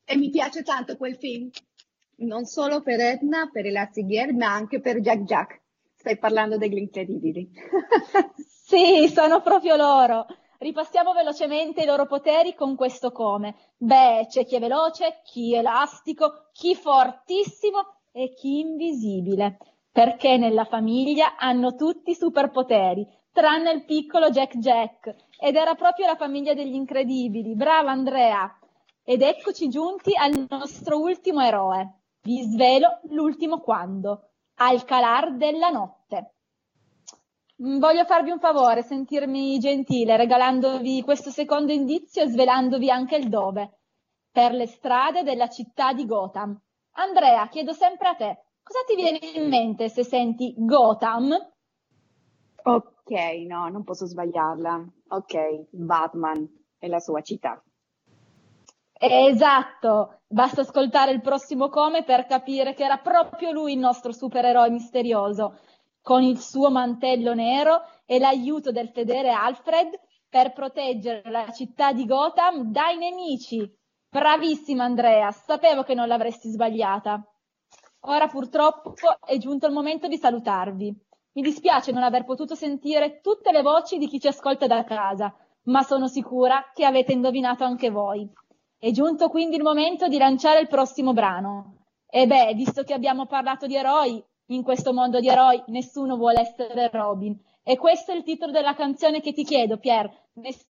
e 0.03 0.17
mi 0.17 0.31
piace 0.31 0.63
tanto 0.63 0.97
quel 0.97 1.17
film. 1.17 1.51
Non 2.21 2.47
solo 2.47 2.81
per 2.81 3.01
Edna, 3.01 3.51
per 3.53 3.67
Elastigirl, 3.67 4.35
ma 4.35 4.51
anche 4.51 4.81
per 4.81 5.01
Jack 5.01 5.25
Jack. 5.25 5.61
Stai 5.95 6.17
parlando 6.17 6.57
degli 6.57 6.79
incredibili. 6.79 7.51
sì, 8.65 9.09
sono 9.09 9.43
proprio 9.43 9.77
loro. 9.77 10.25
Ripassiamo 10.59 11.13
velocemente 11.13 11.83
i 11.83 11.87
loro 11.87 12.07
poteri 12.07 12.55
con 12.55 12.77
questo 12.77 13.11
come. 13.11 13.73
Beh, 13.77 14.27
c'è 14.29 14.45
chi 14.45 14.57
è 14.57 14.61
veloce, 14.61 15.21
chi 15.25 15.55
elastico, 15.55 16.49
chi 16.53 16.75
fortissimo 16.75 17.79
e 18.13 18.33
chi 18.35 18.61
invisibile. 18.61 19.59
Perché 19.91 20.37
nella 20.37 20.65
famiglia 20.65 21.37
hanno 21.37 21.75
tutti 21.75 22.15
superpoteri, 22.15 23.07
tranne 23.33 23.73
il 23.73 23.85
piccolo 23.85 24.31
Jack 24.31 24.57
Jack. 24.59 25.15
Ed 25.39 25.57
era 25.57 25.75
proprio 25.75 26.07
la 26.07 26.17
famiglia 26.17 26.55
degli 26.55 26.75
incredibili. 26.75 27.55
Brava 27.55 27.91
Andrea. 27.91 28.59
Ed 29.05 29.23
eccoci 29.23 29.69
giunti 29.69 30.17
al 30.17 30.47
nostro 30.49 30.99
ultimo 31.01 31.41
eroe. 31.43 32.01
Vi 32.23 32.41
svelo 32.43 33.01
l'ultimo 33.11 33.61
quando 33.61 34.31
al 34.57 34.85
calar 34.85 35.37
della 35.37 35.69
notte. 35.69 36.34
Mm, 37.65 37.79
voglio 37.79 38.05
farvi 38.05 38.31
un 38.31 38.39
favore, 38.39 38.83
sentirmi 38.83 39.59
gentile, 39.59 40.19
regalandovi 40.19 41.03
questo 41.03 41.31
secondo 41.31 41.73
indizio 41.73 42.23
e 42.23 42.29
svelandovi 42.29 42.91
anche 42.91 43.17
il 43.17 43.31
dove. 43.31 43.79
Per 44.31 44.53
le 44.53 44.67
strade 44.67 45.23
della 45.23 45.49
città 45.49 45.95
di 45.95 46.05
Gotham. 46.05 46.61
Andrea, 46.97 47.49
chiedo 47.49 47.73
sempre 47.73 48.09
a 48.09 48.15
te, 48.15 48.45
cosa 48.63 48.81
ti 48.87 48.95
viene 48.97 49.19
in 49.35 49.49
mente 49.49 49.89
se 49.89 50.05
senti 50.05 50.53
Gotham? 50.57 51.33
Ok, 52.65 53.11
no, 53.47 53.69
non 53.69 53.83
posso 53.83 54.05
sbagliarla. 54.07 54.85
Ok, 55.09 55.69
Batman 55.71 56.47
e 56.79 56.89
la 56.89 57.01
sua 57.01 57.23
città. 57.23 57.63
Esatto, 58.97 60.21
basta 60.27 60.63
ascoltare 60.63 61.13
il 61.13 61.21
prossimo 61.21 61.69
come 61.69 62.05
per 62.05 62.27
capire 62.27 62.75
che 62.75 62.85
era 62.85 62.99
proprio 62.99 63.53
lui 63.53 63.73
il 63.73 63.79
nostro 63.79 64.13
supereroe 64.13 64.71
misterioso. 64.71 65.59
Con 66.05 66.23
il 66.23 66.39
suo 66.39 66.71
mantello 66.71 67.33
nero 67.33 67.81
e 68.05 68.19
l'aiuto 68.19 68.71
del 68.71 68.91
fedele 68.91 69.31
Alfred 69.31 69.99
per 70.29 70.53
proteggere 70.53 71.23
la 71.31 71.51
città 71.51 71.95
di 71.95 72.05
Gotham 72.05 72.71
dai 72.71 72.99
nemici. 72.99 73.67
Bravissima 74.11 74.85
Andrea, 74.85 75.31
sapevo 75.31 75.83
che 75.83 75.95
non 75.95 76.07
l'avresti 76.07 76.51
sbagliata. 76.51 77.27
Ora 78.01 78.27
purtroppo 78.27 78.93
è 79.25 79.39
giunto 79.39 79.67
il 79.67 79.73
momento 79.73 80.07
di 80.07 80.19
salutarvi. 80.19 80.95
Mi 81.33 81.43
dispiace 81.43 81.91
non 81.91 82.03
aver 82.03 82.27
potuto 82.27 82.55
sentire 82.55 83.21
tutte 83.23 83.51
le 83.51 83.63
voci 83.63 83.97
di 83.97 84.07
chi 84.07 84.21
ci 84.21 84.29
ascolta 84.29 84.67
da 84.67 84.85
casa, 84.85 85.35
ma 85.65 85.83
sono 85.83 86.07
sicura 86.07 86.71
che 86.75 86.85
avete 86.85 87.13
indovinato 87.13 87.65
anche 87.65 87.89
voi. 87.89 88.31
È 88.79 88.91
giunto 88.91 89.31
quindi 89.31 89.57
il 89.57 89.63
momento 89.63 90.07
di 90.09 90.19
lanciare 90.19 90.61
il 90.61 90.69
prossimo 90.69 91.15
brano. 91.15 91.87
E 92.07 92.27
beh, 92.27 92.53
visto 92.53 92.83
che 92.83 92.93
abbiamo 92.93 93.25
parlato 93.25 93.67
di 93.67 93.75
eroi, 93.75 94.23
in 94.47 94.63
questo 94.63 94.93
mondo 94.93 95.21
di 95.21 95.29
eroi 95.29 95.63
nessuno 95.69 96.17
vuole 96.17 96.41
essere 96.41 96.89
Robin. 96.91 97.39
E 97.63 97.77
questo 97.77 98.13
è 98.13 98.15
il 98.15 98.25
titolo 98.25 98.53
della 98.53 98.75
canzone 98.75 99.21
che 99.21 99.33
ti 99.33 99.45
chiedo, 99.45 99.79
Pier. 99.79 100.11
Ness- 100.35 100.67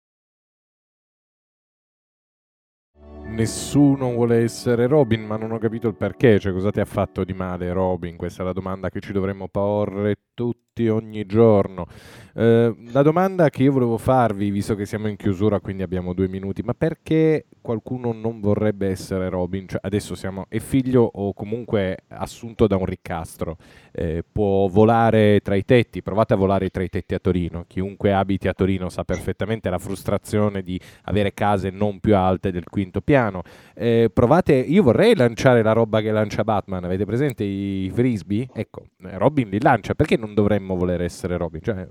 Nessuno 3.29 4.11
vuole 4.11 4.43
essere 4.43 4.87
Robin, 4.87 5.21
ma 5.23 5.37
non 5.37 5.51
ho 5.51 5.57
capito 5.59 5.87
il 5.87 5.95
perché, 5.95 6.39
cioè 6.39 6.51
cosa 6.51 6.71
ti 6.71 6.79
ha 6.79 6.85
fatto 6.85 7.23
di 7.23 7.33
male 7.33 7.71
Robin? 7.71 8.17
Questa 8.17 8.41
è 8.41 8.45
la 8.45 8.53
domanda 8.53 8.89
che 8.89 8.99
ci 8.99 9.13
dovremmo 9.13 9.47
porre 9.47 10.17
tutti 10.39 10.87
ogni 10.87 11.25
giorno. 11.25 11.85
Eh, 12.33 12.73
la 12.93 13.01
domanda 13.01 13.49
che 13.49 13.63
io 13.63 13.73
volevo 13.73 13.97
farvi, 13.97 14.49
visto 14.49 14.73
che 14.73 14.85
siamo 14.85 15.09
in 15.09 15.17
chiusura, 15.17 15.59
quindi 15.59 15.83
abbiamo 15.83 16.13
due 16.13 16.29
minuti, 16.29 16.61
ma 16.61 16.73
perché 16.73 17.47
qualcuno 17.59 18.13
non 18.13 18.39
vorrebbe 18.39 18.87
essere 18.87 19.27
Robin? 19.27 19.67
Cioè, 19.67 19.81
adesso 19.83 20.15
siamo, 20.15 20.45
è 20.47 20.59
figlio 20.59 21.01
o 21.01 21.33
comunque 21.33 21.97
assunto 22.07 22.67
da 22.67 22.77
un 22.77 22.85
riccastro, 22.85 23.57
eh, 23.91 24.23
può 24.31 24.67
volare 24.67 25.41
tra 25.41 25.55
i 25.55 25.65
tetti, 25.65 26.01
provate 26.01 26.33
a 26.33 26.37
volare 26.37 26.69
tra 26.69 26.83
i 26.83 26.87
tetti 26.87 27.13
a 27.13 27.19
Torino, 27.19 27.65
chiunque 27.67 28.13
abiti 28.13 28.47
a 28.47 28.53
Torino 28.53 28.87
sa 28.87 29.03
perfettamente 29.03 29.69
la 29.69 29.79
frustrazione 29.79 30.63
di 30.63 30.79
avere 31.03 31.33
case 31.33 31.71
non 31.71 31.99
più 31.99 32.15
alte 32.15 32.51
del 32.51 32.63
quinto 32.63 33.01
piano. 33.01 33.41
Eh, 33.75 34.09
provate, 34.13 34.53
io 34.53 34.83
vorrei 34.83 35.13
lanciare 35.13 35.61
la 35.61 35.73
roba 35.73 35.99
che 35.99 36.11
lancia 36.11 36.45
Batman, 36.45 36.85
avete 36.85 37.03
presente 37.03 37.43
i 37.43 37.91
frisbee? 37.93 38.47
Ecco, 38.53 38.85
eh, 39.03 39.17
Robin 39.17 39.49
li 39.49 39.59
lancia, 39.59 39.93
perché 39.93 40.15
non 40.15 40.28
dovremmo 40.33 40.75
voler 40.75 41.01
essere 41.01 41.37
Robin? 41.37 41.61
Cioè, 41.61 41.87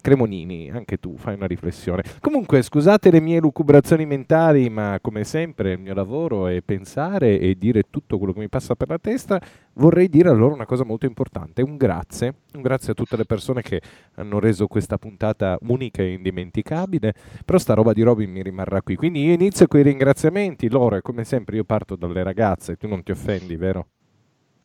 Cremonini, 0.00 0.70
anche 0.70 0.98
tu 0.98 1.16
fai 1.16 1.34
una 1.34 1.46
riflessione. 1.46 2.02
Comunque, 2.20 2.62
scusate 2.62 3.10
le 3.10 3.20
mie 3.20 3.40
lucubrazioni 3.40 4.06
mentali, 4.06 4.68
ma 4.70 4.98
come 5.00 5.24
sempre 5.24 5.72
il 5.72 5.78
mio 5.78 5.94
lavoro 5.94 6.46
è 6.46 6.60
pensare 6.62 7.38
e 7.38 7.56
dire 7.56 7.84
tutto 7.90 8.18
quello 8.18 8.32
che 8.32 8.40
mi 8.40 8.48
passa 8.48 8.74
per 8.74 8.88
la 8.88 8.98
testa. 8.98 9.40
Vorrei 9.74 10.08
dire 10.08 10.28
a 10.28 10.32
loro 10.32 10.54
una 10.54 10.66
cosa 10.66 10.84
molto 10.84 11.06
importante, 11.06 11.62
un 11.62 11.76
grazie, 11.76 12.34
un 12.54 12.62
grazie 12.62 12.92
a 12.92 12.94
tutte 12.94 13.16
le 13.16 13.24
persone 13.24 13.62
che 13.62 13.80
hanno 14.14 14.38
reso 14.40 14.66
questa 14.66 14.98
puntata 14.98 15.58
unica 15.62 16.02
e 16.02 16.12
indimenticabile, 16.12 17.14
però 17.44 17.58
sta 17.58 17.74
roba 17.74 17.92
di 17.92 18.02
Robin 18.02 18.30
mi 18.30 18.42
rimarrà 18.42 18.82
qui. 18.82 18.96
Quindi 18.96 19.24
io 19.24 19.32
inizio 19.32 19.66
con 19.66 19.80
i 19.80 19.84
ringraziamenti, 19.84 20.68
loro 20.68 21.00
come 21.02 21.24
sempre 21.24 21.56
io 21.56 21.64
parto 21.64 21.96
dalle 21.96 22.22
ragazze, 22.22 22.76
tu 22.76 22.88
non 22.88 23.02
ti 23.02 23.12
offendi, 23.12 23.56
vero? 23.56 23.86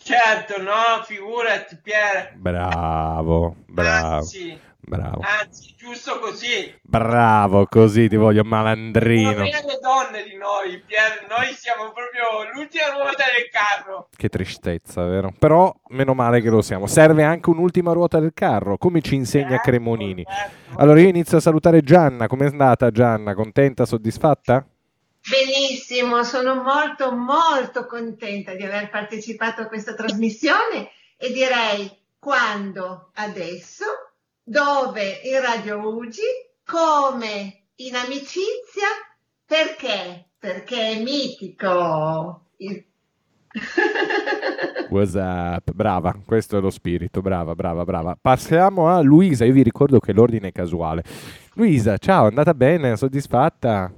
Certo, 0.05 0.61
no, 0.61 1.01
figurati 1.03 1.79
Pier. 1.81 2.33
Bravo, 2.35 3.55
bravo. 3.65 4.15
Anzi, 4.17 4.55
Bravo. 4.79 5.19
anzi, 5.41 5.73
giusto 5.75 6.19
così. 6.19 6.71
Bravo, 6.83 7.65
così 7.65 8.07
ti 8.07 8.15
voglio 8.15 8.43
malandrino. 8.43 9.31
meno 9.31 9.43
le 9.45 9.79
donne 9.81 10.23
di 10.23 10.35
noi, 10.37 10.79
Pier. 10.85 11.25
Noi 11.27 11.51
siamo 11.55 11.91
proprio 11.91 12.51
l'ultima 12.53 12.89
ruota 12.91 13.23
del 13.35 13.49
carro. 13.49 14.09
Che 14.15 14.29
tristezza, 14.29 15.03
vero? 15.05 15.33
Però 15.39 15.73
meno 15.87 16.13
male 16.13 16.39
che 16.39 16.49
lo 16.51 16.61
siamo. 16.61 16.85
Serve 16.85 17.23
anche 17.23 17.49
un'ultima 17.49 17.91
ruota 17.91 18.19
del 18.19 18.33
carro, 18.35 18.77
come 18.77 19.01
ci 19.01 19.15
insegna 19.15 19.49
Certo, 19.55 19.63
Cremonini. 19.71 20.23
certo. 20.23 20.79
Allora 20.79 20.99
io 21.01 21.07
inizio 21.07 21.37
a 21.37 21.41
salutare 21.41 21.81
Gianna. 21.81 22.27
Com'è 22.27 22.45
andata 22.45 22.91
Gianna? 22.91 23.33
Contenta, 23.33 23.87
soddisfatta? 23.87 24.63
Benissimo, 25.75 26.23
sono 26.23 26.63
molto 26.63 27.13
molto 27.13 27.85
contenta 27.85 28.55
di 28.55 28.63
aver 28.63 28.89
partecipato 28.89 29.61
a 29.61 29.65
questa 29.65 29.93
trasmissione 29.93 30.87
e 31.17 31.33
direi 31.33 31.91
quando, 32.17 33.09
adesso, 33.15 33.83
dove 34.41 35.19
in 35.25 35.41
Radio 35.41 35.79
Ugi, 35.79 36.21
come 36.65 37.65
in 37.75 37.93
amicizia, 37.93 38.87
perché? 39.45 40.29
Perché 40.39 40.91
è 40.91 41.03
mitico. 41.03 42.45
Il- 42.55 42.85
What's 44.87 45.15
up? 45.15 45.73
Brava, 45.73 46.17
questo 46.25 46.57
è 46.57 46.61
lo 46.61 46.69
spirito. 46.69 47.19
Brava, 47.19 47.53
brava, 47.53 47.83
brava. 47.83 48.17
Passiamo 48.19 48.87
a 48.87 49.01
Luisa. 49.01 49.43
Io 49.43 49.51
vi 49.51 49.61
ricordo 49.63 49.99
che 49.99 50.13
l'ordine 50.13 50.47
è 50.47 50.51
casuale. 50.53 51.03
Luisa, 51.55 51.97
ciao, 51.97 52.23
è 52.23 52.29
andata 52.29 52.53
bene? 52.53 52.95
Soddisfatta? 52.95 53.91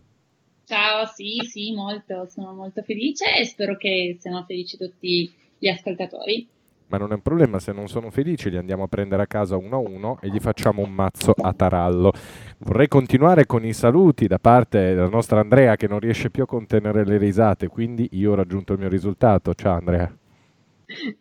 Ciao, 0.67 1.05
sì, 1.05 1.37
sì, 1.49 1.71
molto, 1.71 2.27
sono 2.27 2.51
molto 2.51 2.81
felice 2.81 3.37
e 3.39 3.45
spero 3.45 3.77
che 3.77 4.17
siano 4.19 4.43
felici 4.45 4.75
tutti 4.75 5.33
gli 5.57 5.67
ascoltatori. 5.69 6.45
Ma 6.87 6.97
non 6.97 7.11
è 7.11 7.13
un 7.13 7.21
problema, 7.21 7.57
se 7.57 7.71
non 7.71 7.87
sono 7.87 8.11
felici 8.11 8.49
li 8.49 8.57
andiamo 8.57 8.83
a 8.83 8.87
prendere 8.87 9.21
a 9.21 9.27
casa 9.27 9.55
uno 9.55 9.77
a 9.77 9.79
uno 9.79 10.17
e 10.19 10.27
gli 10.27 10.39
facciamo 10.41 10.81
un 10.81 10.91
mazzo 10.91 11.31
a 11.31 11.53
tarallo. 11.53 12.11
Vorrei 12.57 12.89
continuare 12.89 13.45
con 13.45 13.63
i 13.63 13.71
saluti 13.71 14.27
da 14.27 14.39
parte 14.39 14.93
della 14.93 15.07
nostra 15.07 15.39
Andrea 15.39 15.77
che 15.77 15.87
non 15.87 15.99
riesce 15.99 16.29
più 16.29 16.43
a 16.43 16.47
contenere 16.47 17.05
le 17.05 17.17
risate, 17.17 17.69
quindi 17.69 18.09
io 18.11 18.33
ho 18.33 18.35
raggiunto 18.35 18.73
il 18.73 18.79
mio 18.79 18.89
risultato. 18.89 19.53
Ciao 19.53 19.77
Andrea. 19.77 20.13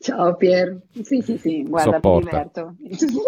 Ciao 0.01 0.35
Pier. 0.35 0.77
Sì, 1.03 1.21
sì, 1.23 1.39
sì, 1.39 1.63
guarda, 1.63 1.91
mi 1.91 1.95
Sopporta. 1.95 2.29
diverto 2.29 2.77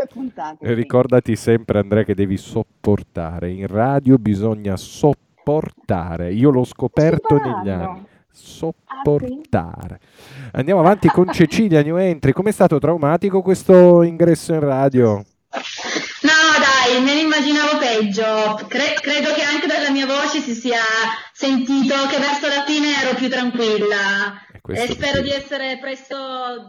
puntate. 0.08 0.64
E 0.64 0.68
sì. 0.68 0.74
ricordati 0.74 1.36
sempre 1.36 1.78
Andrea 1.78 2.02
che 2.02 2.16
devi 2.16 2.36
sopportare. 2.36 3.52
In 3.52 3.68
radio 3.68 4.18
bisogna 4.18 4.76
sopportare. 4.76 5.26
Io 6.32 6.50
l'ho 6.50 6.64
scoperto 6.64 7.36
negli 7.36 7.46
Imparando. 7.68 7.90
anni. 7.90 8.06
Sopportare. 8.30 10.00
Andiamo 10.52 10.80
avanti 10.84 11.08
con 11.08 11.32
Cecilia 11.32 11.82
New 11.82 11.96
Entry. 11.96 12.32
Com'è 12.32 12.52
stato 12.52 12.78
traumatico 12.78 13.40
questo 13.40 14.02
ingresso 14.02 14.52
in 14.52 14.60
radio? 14.60 15.24
No, 16.20 16.30
dai, 16.58 17.02
me 17.02 17.14
ne 17.14 17.20
immaginavo 17.20 17.78
peggio. 17.78 18.66
Cre- 18.68 18.94
credo 19.00 19.32
che 19.32 19.42
anche 19.42 19.66
dalla 19.66 19.90
mia 19.90 20.06
voce 20.06 20.40
si 20.40 20.54
sia 20.54 20.80
sentito 21.32 21.94
che 22.10 22.18
verso 22.18 22.46
la 22.46 22.64
fine 22.66 22.88
ero 23.02 23.14
più 23.14 23.28
tranquilla. 23.28 23.96
E 24.70 24.74
questo 24.74 24.92
E 24.92 24.94
spero 24.94 25.22
di 25.22 25.30
essere 25.30 25.78
presto 25.80 26.14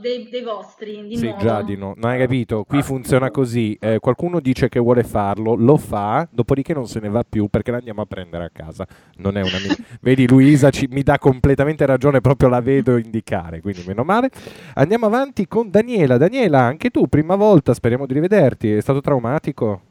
dei, 0.01 0.29
dei 0.31 0.41
vostri, 0.43 1.05
di 1.07 1.17
Sì, 1.17 1.25
nuovo. 1.25 1.41
già 1.41 1.61
di 1.61 1.75
no. 1.75 1.93
Non 1.97 2.11
hai 2.11 2.19
capito? 2.19 2.63
Qui 2.63 2.81
funziona 2.81 3.29
così. 3.29 3.77
eh, 3.79 3.99
qualcuno 3.99 4.39
dice 4.39 4.69
che 4.69 4.79
vuole 4.79 5.03
farlo, 5.03 5.53
lo 5.55 5.75
fa, 5.77 6.27
dopodiché 6.31 6.73
non 6.73 6.87
se 6.87 6.99
ne 6.99 7.09
va 7.09 7.23
più 7.27 7.47
perché 7.47 7.71
l'andiamo 7.71 8.01
a 8.01 8.05
prendere 8.05 8.45
a 8.45 8.49
casa. 8.51 8.87
Non 9.17 9.35
è 9.37 9.41
una 9.41 9.57
mia... 9.65 9.75
Vedi, 10.01 10.27
Luisa 10.27 10.69
ci- 10.69 10.87
mi 10.89 11.03
dà 11.03 11.17
completamente 11.17 11.85
ragione, 11.85 12.21
proprio 12.21 12.47
la 12.49 12.61
vedo 12.61 12.95
indicare, 12.97 13.59
quindi 13.59 13.83
meno 13.85 14.03
male. 14.03 14.29
Andiamo 14.75 15.05
avanti 15.05 15.47
con 15.47 15.69
Daniela. 15.69 16.17
Daniela, 16.17 16.59
anche 16.61 16.89
tu, 16.91 17.07
prima 17.07 17.35
volta, 17.35 17.73
speriamo 17.73 18.05
di 18.05 18.13
rivederti. 18.13 18.71
È 18.75 18.81
stato 18.81 19.01
traumatico? 19.01 19.81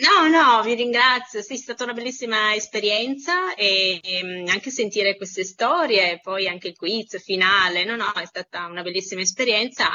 No, 0.00 0.28
no, 0.28 0.62
vi 0.62 0.74
ringrazio. 0.74 1.42
Sì, 1.42 1.54
è 1.54 1.56
stata 1.56 1.84
una 1.84 1.92
bellissima 1.92 2.54
esperienza 2.54 3.54
e, 3.54 4.00
ehm, 4.02 4.46
anche 4.48 4.70
sentire 4.70 5.16
queste 5.16 5.44
storie, 5.44 6.12
e 6.12 6.20
poi 6.20 6.48
anche 6.48 6.68
il 6.68 6.76
quiz 6.76 7.22
finale. 7.22 7.84
No, 7.84 7.96
no, 7.96 8.12
è 8.14 8.24
stata 8.24 8.66
una 8.66 8.82
bellissima 8.82 9.20
esperienza. 9.20 9.88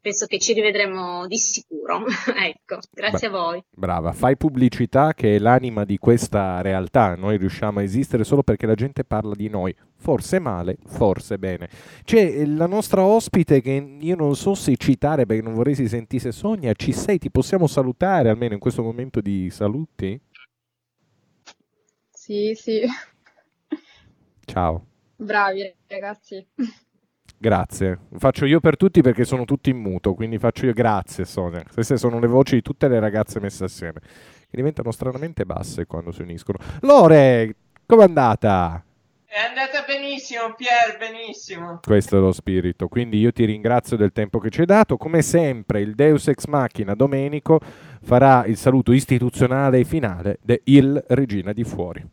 Penso 0.00 0.26
che 0.26 0.38
ci 0.38 0.54
rivedremo 0.54 1.26
di 1.26 1.36
sicuro. 1.36 2.04
Ecco, 2.48 2.78
grazie 2.90 3.28
Beh. 3.28 3.36
a 3.36 3.40
voi. 3.40 3.64
Brava, 3.70 4.12
fai 4.12 4.36
pubblicità 4.36 5.12
che 5.12 5.36
è 5.36 5.38
l'anima 5.38 5.84
di 5.84 5.98
questa 5.98 6.62
realtà. 6.62 7.14
Noi 7.14 7.36
riusciamo 7.36 7.80
a 7.80 7.82
esistere 7.82 8.24
solo 8.24 8.42
perché 8.42 8.66
la 8.66 8.74
gente 8.74 9.04
parla 9.04 9.34
di 9.34 9.48
noi. 9.48 9.74
Forse 10.00 10.38
male, 10.38 10.76
forse 10.86 11.38
bene. 11.38 11.68
C'è 12.04 12.46
la 12.46 12.66
nostra 12.66 13.02
ospite 13.04 13.60
che 13.60 13.96
io 14.00 14.16
non 14.16 14.36
so 14.36 14.54
se 14.54 14.76
citare 14.76 15.26
perché 15.26 15.42
non 15.42 15.54
vorrei 15.54 15.74
si 15.74 15.88
sentisse 15.88 16.30
Sonia. 16.32 16.72
Ci 16.72 16.92
sei? 16.92 17.18
Ti 17.18 17.30
possiamo 17.30 17.66
salutare 17.66 18.28
almeno 18.30 18.54
in 18.54 18.60
questo 18.60 18.82
momento 18.82 19.20
di 19.20 19.50
saluti? 19.50 20.18
Sì, 22.10 22.52
sì, 22.54 22.80
Ciao. 24.44 24.84
bravi 25.16 25.74
ragazzi. 25.86 26.46
Grazie. 27.40 27.98
Faccio 28.18 28.44
io 28.46 28.60
per 28.60 28.76
tutti 28.76 29.00
perché 29.00 29.24
sono 29.24 29.44
tutti 29.44 29.70
in 29.70 29.78
muto, 29.78 30.14
quindi 30.14 30.38
faccio 30.38 30.66
io 30.66 30.72
grazie 30.72 31.24
Sonia. 31.24 31.64
Queste 31.72 31.96
sono 31.96 32.18
le 32.18 32.26
voci 32.26 32.56
di 32.56 32.62
tutte 32.62 32.88
le 32.88 32.98
ragazze 33.00 33.40
messe 33.40 33.64
assieme, 33.64 34.00
che 34.00 34.56
diventano 34.56 34.90
stranamente 34.90 35.44
basse 35.44 35.86
quando 35.86 36.12
si 36.12 36.22
uniscono. 36.22 36.58
Lore, 36.80 37.54
com'è 37.86 38.04
andata? 38.04 38.82
È 39.38 39.42
andata 39.42 39.84
benissimo, 39.86 40.52
Pier, 40.56 40.98
benissimo. 40.98 41.78
Questo 41.80 42.16
è 42.16 42.18
lo 42.18 42.32
spirito, 42.32 42.88
quindi 42.88 43.18
io 43.18 43.30
ti 43.30 43.44
ringrazio 43.44 43.96
del 43.96 44.10
tempo 44.10 44.40
che 44.40 44.50
ci 44.50 44.58
hai 44.58 44.66
dato. 44.66 44.96
Come 44.96 45.22
sempre, 45.22 45.80
il 45.80 45.94
Deus 45.94 46.26
Ex 46.26 46.46
Machina 46.46 46.96
Domenico 46.96 47.60
farà 48.02 48.44
il 48.46 48.56
saluto 48.56 48.90
istituzionale 48.90 49.78
e 49.78 49.84
finale 49.84 50.40
de 50.42 50.62
Il 50.64 51.04
Regina 51.06 51.52
di 51.52 51.62
Fuori. 51.62 52.04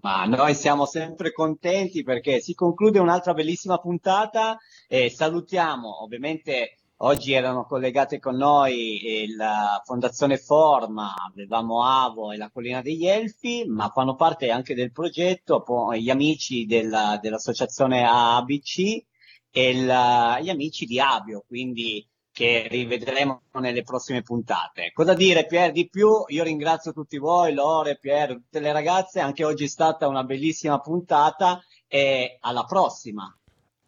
Ma 0.00 0.24
noi 0.24 0.56
siamo 0.56 0.84
sempre 0.84 1.30
contenti 1.30 2.02
perché 2.02 2.40
si 2.40 2.54
conclude 2.54 2.98
un'altra 2.98 3.32
bellissima 3.32 3.78
puntata 3.78 4.58
e 4.88 5.10
salutiamo 5.10 6.02
ovviamente 6.02 6.78
Oggi 7.04 7.32
erano 7.32 7.64
collegate 7.64 8.20
con 8.20 8.36
noi 8.36 9.26
la 9.36 9.82
Fondazione 9.84 10.38
Forma, 10.38 11.12
avevamo 11.32 11.82
Avo 11.84 12.30
e 12.30 12.36
la 12.36 12.48
Collina 12.48 12.80
degli 12.80 13.08
Elfi, 13.08 13.64
ma 13.66 13.90
fanno 13.92 14.14
parte 14.14 14.50
anche 14.50 14.76
del 14.76 14.92
progetto 14.92 15.64
gli 15.94 16.10
amici 16.10 16.64
della, 16.64 17.18
dell'associazione 17.20 18.06
ABC 18.06 19.04
e 19.50 19.82
la, 19.84 20.38
gli 20.40 20.48
amici 20.48 20.86
di 20.86 21.00
Abio, 21.00 21.42
quindi 21.44 22.08
che 22.30 22.68
rivedremo 22.68 23.42
nelle 23.54 23.82
prossime 23.82 24.22
puntate. 24.22 24.92
Cosa 24.94 25.14
dire 25.14 25.46
Pier 25.46 25.72
di 25.72 25.88
più? 25.88 26.08
Io 26.28 26.44
ringrazio 26.44 26.92
tutti 26.92 27.18
voi, 27.18 27.52
Lore, 27.52 27.98
Pier, 27.98 28.34
tutte 28.34 28.60
le 28.60 28.70
ragazze, 28.70 29.18
anche 29.18 29.44
oggi 29.44 29.64
è 29.64 29.68
stata 29.68 30.06
una 30.06 30.22
bellissima 30.22 30.78
puntata 30.78 31.60
e 31.88 32.36
alla 32.40 32.62
prossima. 32.62 33.36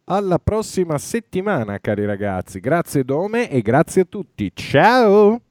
Alla 0.07 0.39
prossima 0.39 0.99
settimana, 0.99 1.79
cari 1.79 2.05
ragazzi. 2.05 2.61
Grazie 2.61 3.05
Dome 3.05 3.49
e 3.49 3.63
grazie 3.63 4.03
a 4.03 4.05
tutti. 4.05 4.51
Ciao! 4.55 5.45